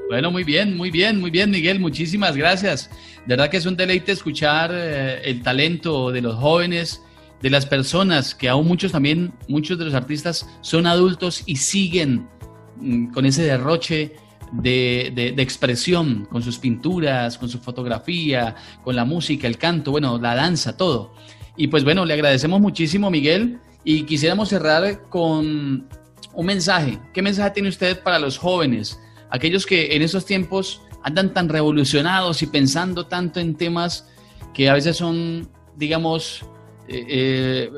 Bueno, 0.09 0.31
muy 0.31 0.45
bien, 0.45 0.77
muy 0.77 0.91
bien, 0.91 1.19
muy 1.19 1.31
bien, 1.31 1.51
Miguel. 1.51 1.81
Muchísimas 1.81 2.37
gracias. 2.37 2.91
De 3.27 3.37
verdad 3.37 3.49
que 3.49 3.57
es 3.57 3.67
un 3.67 3.77
deleite 3.77 4.13
escuchar 4.13 4.71
eh, 4.73 5.23
el 5.25 5.43
talento 5.43 6.11
de 6.11 6.21
los 6.21 6.35
jóvenes, 6.37 7.03
de 7.41 7.51
las 7.51 7.65
personas, 7.65 8.35
que 8.35 8.49
aún 8.49 8.67
muchos 8.67 8.93
también, 8.93 9.33
muchos 9.49 9.79
de 9.79 9.87
los 9.87 9.95
artistas 9.95 10.47
son 10.61 10.87
adultos 10.87 11.43
y 11.47 11.57
siguen 11.57 12.29
mm, 12.77 13.13
con 13.13 13.25
ese 13.25 13.45
derroche 13.45 14.15
de, 14.53 15.11
de, 15.15 15.43
expresión, 15.43 16.27
con 16.27 16.43
sus 16.43 16.59
pinturas, 16.59 17.39
con 17.39 17.49
su 17.49 17.59
fotografía, 17.59 18.55
con 18.85 18.95
la 18.95 19.05
música, 19.05 19.47
el 19.47 19.57
canto, 19.57 19.91
bueno, 19.91 20.19
la 20.19 20.35
danza, 20.35 20.77
todo. 20.77 21.15
Y 21.57 21.69
pues 21.69 21.83
bueno, 21.83 22.05
le 22.05 22.15
agradecemos 22.15 22.61
muchísimo, 22.61 23.11
Miguel, 23.11 23.59
y 23.85 24.03
quisiéramos 24.03 24.51
cerrar 24.51 25.09
con 25.09 25.89
un 26.35 26.47
mensaje. 26.47 26.99
¿Qué 27.13 27.23
mensaje 27.23 27.51
tiene 27.53 27.69
usted 27.71 28.03
para 28.03 28.19
los 28.19 28.39
jóvenes? 28.39 28.99
Aquellos 29.35 29.67
que 29.67 29.97
en 29.97 30.03
esos 30.03 30.27
tiempos 30.27 30.81
andan 31.03 31.35
tan 31.35 31.49
revolucionados 31.49 32.41
y 32.45 32.47
pensando 32.47 33.09
tanto 33.09 33.41
en 33.41 33.57
temas 33.57 34.09
que 34.55 34.71
a 34.71 34.75
veces 34.75 34.97
son, 34.97 35.49
digamos, 35.75 36.43
eh, 36.87 37.05
eh, 37.09 37.71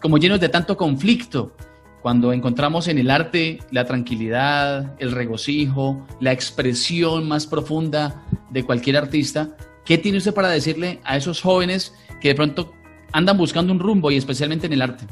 como 0.00 0.18
llenos 0.18 0.38
de 0.38 0.48
tanto 0.48 0.76
conflicto. 0.76 1.56
Cuando 2.02 2.32
encontramos 2.32 2.86
en 2.86 2.98
el 2.98 3.10
arte 3.10 3.58
la 3.72 3.84
tranquilidad, 3.84 4.94
el 5.00 5.10
regocijo, 5.10 6.06
la 6.20 6.30
expresión 6.30 7.26
más 7.26 7.48
profunda 7.48 8.22
de 8.50 8.62
cualquier 8.62 8.96
artista, 8.96 9.56
¿qué 9.84 9.98
tiene 9.98 10.18
usted 10.18 10.32
para 10.32 10.50
decirle 10.50 11.00
a 11.02 11.16
esos 11.16 11.42
jóvenes 11.42 11.94
que 12.20 12.28
de 12.28 12.36
pronto 12.36 12.74
andan 13.10 13.36
buscando 13.36 13.72
un 13.72 13.80
rumbo 13.80 14.12
y 14.12 14.18
especialmente 14.18 14.66
en 14.66 14.74
el 14.74 14.82
arte? 14.82 15.04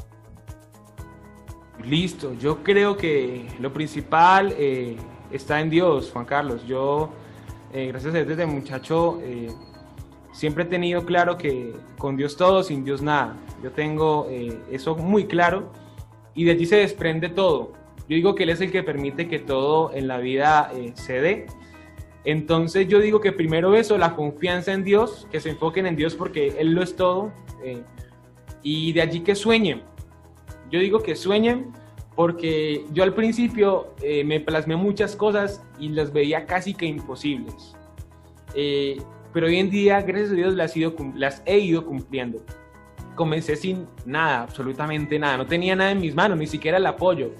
Listo, 1.83 2.33
yo 2.39 2.63
creo 2.63 2.95
que 2.95 3.45
lo 3.59 3.73
principal 3.73 4.53
eh, 4.57 4.95
está 5.31 5.59
en 5.61 5.69
Dios, 5.69 6.11
Juan 6.11 6.25
Carlos. 6.25 6.65
Yo 6.67 7.09
eh, 7.73 7.87
gracias 7.87 8.13
a 8.13 8.17
Dios 8.17 8.27
desde 8.27 8.45
muchacho 8.45 9.19
eh, 9.23 9.47
siempre 10.33 10.65
he 10.65 10.67
tenido 10.67 11.05
claro 11.05 11.37
que 11.37 11.73
con 11.97 12.17
Dios 12.17 12.35
todo, 12.35 12.63
sin 12.63 12.83
Dios 12.83 13.01
nada. 13.01 13.37
Yo 13.63 13.71
tengo 13.71 14.27
eh, 14.29 14.59
eso 14.71 14.95
muy 14.95 15.25
claro 15.25 15.71
y 16.35 16.43
de 16.43 16.51
allí 16.51 16.65
se 16.65 16.77
desprende 16.77 17.29
todo. 17.29 17.73
Yo 18.09 18.15
digo 18.15 18.35
que 18.35 18.43
Él 18.43 18.49
es 18.49 18.59
el 18.59 18.71
que 18.71 18.83
permite 18.83 19.29
que 19.29 19.39
todo 19.39 19.91
en 19.93 20.07
la 20.07 20.17
vida 20.17 20.71
se 20.95 21.21
dé. 21.21 21.45
Entonces 22.25 22.87
yo 22.87 22.99
digo 22.99 23.21
que 23.21 23.31
primero 23.31 23.73
eso, 23.75 23.97
la 23.97 24.15
confianza 24.15 24.73
en 24.73 24.83
Dios, 24.83 25.27
que 25.31 25.39
se 25.39 25.51
enfoquen 25.51 25.85
en 25.85 25.95
Dios 25.95 26.15
porque 26.15 26.55
Él 26.59 26.73
lo 26.73 26.83
es 26.83 26.95
todo. 26.95 27.31
y 28.63 28.91
de 28.91 29.01
allí 29.01 29.21
que 29.21 29.35
sueñen. 29.35 29.81
Yo 30.69 30.79
digo 30.79 31.01
que 31.01 31.15
sueñen 31.15 31.71
porque 32.15 32.85
yo 32.91 33.03
al 33.03 33.13
principio 33.13 33.93
eh, 34.01 34.23
me 34.23 34.39
plasmé 34.39 34.75
muchas 34.75 35.15
cosas 35.15 35.63
y 35.79 35.89
las 35.89 36.11
veía 36.11 36.45
casi 36.45 36.73
que 36.73 36.85
imposibles. 36.85 37.75
Eh, 38.53 39.01
pero 39.33 39.47
hoy 39.47 39.57
en 39.57 39.69
día, 39.69 40.01
gracias 40.01 40.31
a 40.31 40.33
Dios, 40.33 40.53
las, 40.53 40.75
las 41.15 41.41
he 41.45 41.59
ido 41.59 41.85
cumpliendo. 41.85 42.43
Comencé 43.15 43.55
sin 43.55 43.87
nada, 44.05 44.41
absolutamente 44.41 45.17
nada. 45.19 45.37
No 45.37 45.45
tenía 45.45 45.75
nada 45.75 45.91
en 45.91 46.01
mis 46.01 46.13
manos, 46.13 46.37
ni 46.37 46.47
siquiera 46.47 46.77
el 46.77 46.85
apoyo. 46.85 47.31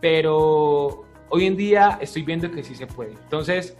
Pero 0.00 1.04
hoy 1.28 1.46
en 1.46 1.56
día 1.56 1.98
estoy 2.00 2.22
viendo 2.22 2.50
que 2.50 2.62
sí 2.62 2.74
se 2.74 2.86
puede. 2.86 3.12
Entonces, 3.12 3.76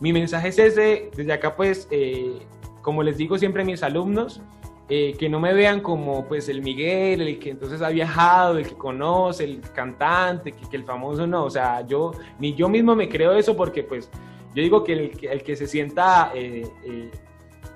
mi 0.00 0.12
mensaje 0.12 0.48
es 0.48 0.58
ese. 0.58 1.10
Desde 1.16 1.32
acá, 1.32 1.56
pues, 1.56 1.88
eh, 1.90 2.38
como 2.82 3.02
les 3.02 3.16
digo 3.16 3.38
siempre 3.38 3.62
a 3.62 3.64
mis 3.64 3.82
alumnos, 3.82 4.40
eh, 4.88 5.16
que 5.18 5.28
no 5.28 5.40
me 5.40 5.52
vean 5.52 5.80
como 5.80 6.26
pues 6.26 6.48
el 6.48 6.62
Miguel, 6.62 7.20
el 7.20 7.38
que 7.40 7.50
entonces 7.50 7.82
ha 7.82 7.88
viajado, 7.88 8.58
el 8.58 8.68
que 8.68 8.76
conoce, 8.76 9.42
el 9.42 9.60
cantante, 9.60 10.52
que, 10.52 10.76
el 10.76 10.84
famoso 10.84 11.26
no, 11.26 11.44
o 11.44 11.50
sea, 11.50 11.84
yo 11.84 12.12
ni 12.38 12.54
yo 12.54 12.68
mismo 12.68 12.94
me 12.94 13.08
creo 13.08 13.32
eso 13.32 13.56
porque 13.56 13.82
pues 13.82 14.08
yo 14.54 14.62
digo 14.62 14.84
que 14.84 14.92
el, 14.92 15.28
el 15.28 15.42
que 15.42 15.56
se 15.56 15.66
sienta, 15.66 16.30
eh, 16.34 16.66
eh, 16.84 17.10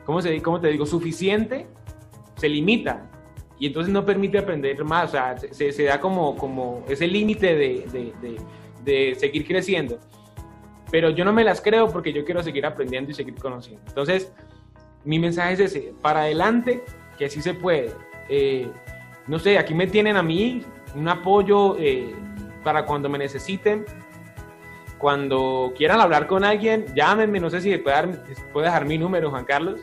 ¿cómo, 0.07 0.23
se, 0.23 0.41
¿cómo 0.41 0.61
te 0.61 0.69
digo?, 0.69 0.87
suficiente, 0.87 1.67
se 2.37 2.49
limita 2.49 3.11
y 3.59 3.67
entonces 3.67 3.93
no 3.93 4.07
permite 4.07 4.39
aprender 4.39 4.83
más, 4.85 5.09
o 5.09 5.13
sea, 5.13 5.37
se, 5.37 5.73
se 5.73 5.83
da 5.83 6.01
como, 6.01 6.37
como 6.37 6.85
ese 6.89 7.09
límite 7.09 7.57
de, 7.57 7.87
de, 7.93 8.13
de, 8.23 8.37
de 8.85 9.15
seguir 9.17 9.47
creciendo. 9.47 9.99
Pero 10.91 11.11
yo 11.11 11.25
no 11.25 11.33
me 11.33 11.45
las 11.45 11.61
creo 11.61 11.89
porque 11.89 12.13
yo 12.13 12.25
quiero 12.25 12.43
seguir 12.43 12.65
aprendiendo 12.67 13.11
y 13.11 13.15
seguir 13.15 13.35
conociendo. 13.35 13.83
Entonces, 13.89 14.33
mi 15.05 15.19
mensaje 15.19 15.55
es 15.55 15.61
ese, 15.61 15.93
para 16.01 16.21
adelante, 16.21 16.83
que 17.21 17.29
sí 17.29 17.43
se 17.43 17.53
puede. 17.53 17.93
Eh, 18.31 18.67
no 19.27 19.39
sé, 19.39 19.59
aquí 19.59 19.75
me 19.75 19.87
tienen 19.87 20.17
a 20.17 20.23
mí 20.23 20.65
un 20.95 21.07
apoyo 21.07 21.77
eh, 21.79 22.15
para 22.65 22.87
cuando 22.87 23.11
me 23.11 23.19
necesiten. 23.19 23.85
Cuando 24.97 25.75
quieran 25.77 26.01
hablar 26.01 26.27
con 26.27 26.45
alguien, 26.45 26.87
llámenme, 26.95 27.39
no 27.39 27.51
sé 27.51 27.61
si 27.61 27.77
puede, 27.77 27.97
dar, 27.97 28.25
puede 28.55 28.69
dejar 28.69 28.87
mi 28.87 28.97
número, 28.97 29.29
Juan 29.29 29.45
Carlos. 29.45 29.81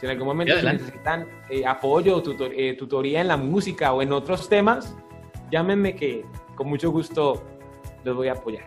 Si 0.00 0.06
en 0.06 0.12
algún 0.12 0.28
momento 0.28 0.54
necesitan 0.62 1.28
eh, 1.50 1.66
apoyo 1.66 2.22
tutor, 2.22 2.52
tutoría 2.78 3.20
en 3.20 3.28
la 3.28 3.36
música 3.36 3.92
o 3.92 4.00
en 4.00 4.10
otros 4.10 4.48
temas, 4.48 4.96
llámenme 5.50 5.94
que 5.94 6.24
con 6.54 6.68
mucho 6.68 6.90
gusto 6.90 7.44
los 8.02 8.16
voy 8.16 8.28
a 8.28 8.32
apoyar. 8.32 8.64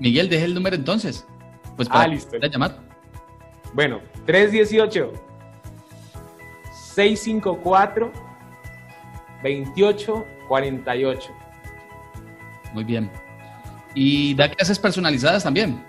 Miguel, 0.00 0.30
deje 0.30 0.46
el 0.46 0.54
número 0.54 0.74
entonces. 0.74 1.26
Pues 1.76 1.86
para 1.86 2.04
ah, 2.04 2.08
listo. 2.08 2.38
llamar. 2.38 2.87
Bueno, 3.74 4.00
318 4.26 5.12
654 6.94 8.12
2848. 9.42 11.32
Muy 12.72 12.84
bien. 12.84 13.10
¿Y 13.94 14.34
da 14.34 14.50
clases 14.50 14.78
personalizadas 14.78 15.44
también? 15.44 15.84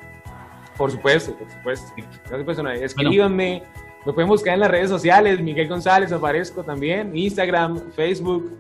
Por 0.78 0.92
supuesto, 0.92 1.36
por 1.36 1.50
supuesto. 1.52 1.94
Clases 2.24 2.46
personalizadas. 2.46 2.92
Escríbanme. 2.92 3.64
Me 4.06 4.14
pueden 4.14 4.30
buscar 4.30 4.54
en 4.54 4.62
las 4.62 4.72
redes 4.72 4.90
sociales. 4.90 5.42
Miguel 5.42 5.68
González 5.68 6.12
aparezco 6.12 6.64
también. 6.64 7.16
Instagram, 7.16 7.92
Facebook. 7.92 8.58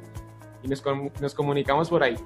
Y 0.61 0.67
nos, 0.67 0.83
nos 1.21 1.33
comunicamos 1.33 1.89
por 1.89 2.03
ahí. 2.03 2.17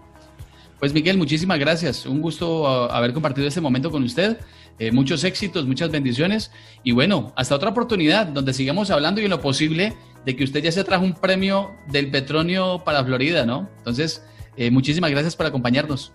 Pues 0.80 0.94
Miguel, 0.94 1.18
muchísimas 1.18 1.60
gracias. 1.60 2.06
Un 2.06 2.22
gusto 2.22 2.64
uh, 2.64 2.92
haber 2.92 3.14
compartido 3.14 3.48
este 3.48 3.62
momento 3.62 3.90
con 3.90 4.04
usted. 4.04 4.38
Eh, 4.80 4.92
muchos 4.92 5.24
éxitos, 5.24 5.66
muchas 5.66 5.92
bendiciones. 5.92 6.52
Y 6.84 6.92
bueno, 6.92 7.32
hasta 7.36 7.56
otra 7.56 7.70
oportunidad 7.70 8.28
donde 8.28 8.54
sigamos 8.54 8.90
hablando 8.92 9.22
y 9.22 9.26
en 9.26 9.30
lo 9.30 9.40
posible 9.40 9.94
de 10.26 10.36
que 10.36 10.44
usted 10.44 10.64
ya 10.64 10.72
se 10.72 10.84
trajo 10.84 11.04
un 11.04 11.14
premio 11.14 11.72
del 11.88 12.10
Petronio 12.10 12.84
para 12.84 13.04
Florida, 13.04 13.46
¿no? 13.46 13.70
Entonces, 13.78 14.26
eh, 14.58 14.72
muchísimas 14.72 15.12
gracias 15.12 15.36
por 15.36 15.46
acompañarnos. 15.46 16.14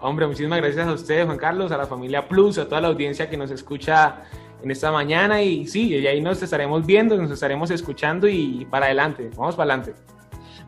Hombre, 0.00 0.26
muchísimas 0.26 0.60
gracias 0.60 0.86
a 0.86 0.92
ustedes, 0.92 1.24
Juan 1.24 1.38
Carlos, 1.38 1.72
a 1.72 1.76
la 1.76 1.86
familia 1.86 2.28
Plus, 2.28 2.58
a 2.58 2.66
toda 2.66 2.80
la 2.80 2.88
audiencia 2.88 3.28
que 3.28 3.36
nos 3.36 3.50
escucha 3.50 4.22
en 4.62 4.70
esta 4.70 4.92
mañana. 4.92 5.42
Y 5.42 5.66
sí, 5.66 5.88
y 5.88 6.06
ahí 6.06 6.20
nos 6.20 6.42
estaremos 6.42 6.86
viendo, 6.86 7.16
nos 7.16 7.30
estaremos 7.30 7.70
escuchando 7.70 8.28
y 8.28 8.66
para 8.70 8.86
adelante. 8.86 9.30
Vamos 9.36 9.56
para 9.56 9.74
adelante. 9.74 10.00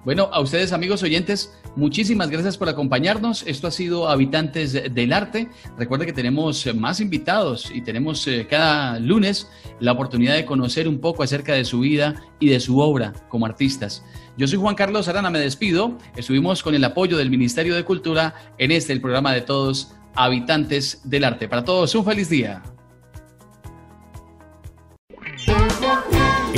Bueno, 0.09 0.31
a 0.33 0.41
ustedes 0.41 0.73
amigos 0.73 1.03
oyentes, 1.03 1.53
muchísimas 1.77 2.31
gracias 2.31 2.57
por 2.57 2.71
acompañarnos. 2.71 3.47
Esto 3.47 3.67
ha 3.67 3.71
sido 3.71 4.09
Habitantes 4.09 4.73
del 4.73 5.13
Arte. 5.13 5.51
Recuerda 5.77 6.07
que 6.07 6.15
tenemos 6.15 6.67
más 6.75 7.01
invitados 7.01 7.71
y 7.71 7.83
tenemos 7.83 8.27
eh, 8.27 8.47
cada 8.49 8.99
lunes 9.01 9.51
la 9.81 9.93
oportunidad 9.93 10.37
de 10.37 10.47
conocer 10.47 10.89
un 10.89 10.99
poco 10.99 11.25
acerca 11.25 11.53
de 11.53 11.67
su 11.67 11.81
vida 11.81 12.23
y 12.41 12.49
de 12.49 12.59
su 12.59 12.79
obra 12.79 13.13
como 13.29 13.45
artistas. 13.45 14.03
Yo 14.39 14.49
soy 14.49 14.59
Juan 14.59 14.77
Carlos 14.77 15.09
Arana, 15.09 15.29
me 15.29 15.41
despido. 15.41 15.99
Estuvimos 16.17 16.63
con 16.63 16.75
el 16.75 16.85
apoyo 16.85 17.19
del 17.19 17.29
Ministerio 17.29 17.75
de 17.75 17.85
Cultura 17.85 18.35
en 18.57 18.71
este, 18.71 18.95
el 18.95 19.03
programa 19.03 19.35
de 19.35 19.43
todos, 19.43 19.93
Habitantes 20.15 21.03
del 21.05 21.25
Arte. 21.25 21.49
Para 21.49 21.65
todos, 21.65 21.95
un 21.95 22.07
feliz 22.07 22.31
día. 22.31 22.63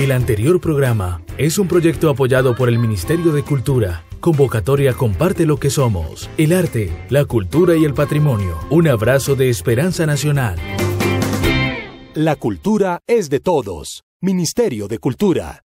El 0.01 0.13
anterior 0.13 0.63
programa 0.63 1.21
es 1.37 1.59
un 1.59 1.69
proyecto 1.69 2.09
apoyado 2.09 2.57
por 2.57 2.71
el 2.71 2.79
Ministerio 2.79 3.33
de 3.33 3.43
Cultura. 3.43 4.03
Convocatoria 4.21 4.95
Comparte 4.95 5.45
lo 5.45 5.59
que 5.59 5.69
somos. 5.69 6.31
El 6.39 6.55
arte, 6.55 6.91
la 7.11 7.27
cultura 7.27 7.77
y 7.77 7.85
el 7.85 7.93
patrimonio. 7.93 8.57
Un 8.71 8.89
abrazo 8.89 9.37
de 9.37 9.51
esperanza 9.51 10.07
nacional. 10.07 10.59
La 12.15 12.37
cultura 12.37 13.01
es 13.07 13.29
de 13.29 13.41
todos. 13.41 14.03
Ministerio 14.23 14.89
de 14.89 14.97
Cultura. 14.97 15.65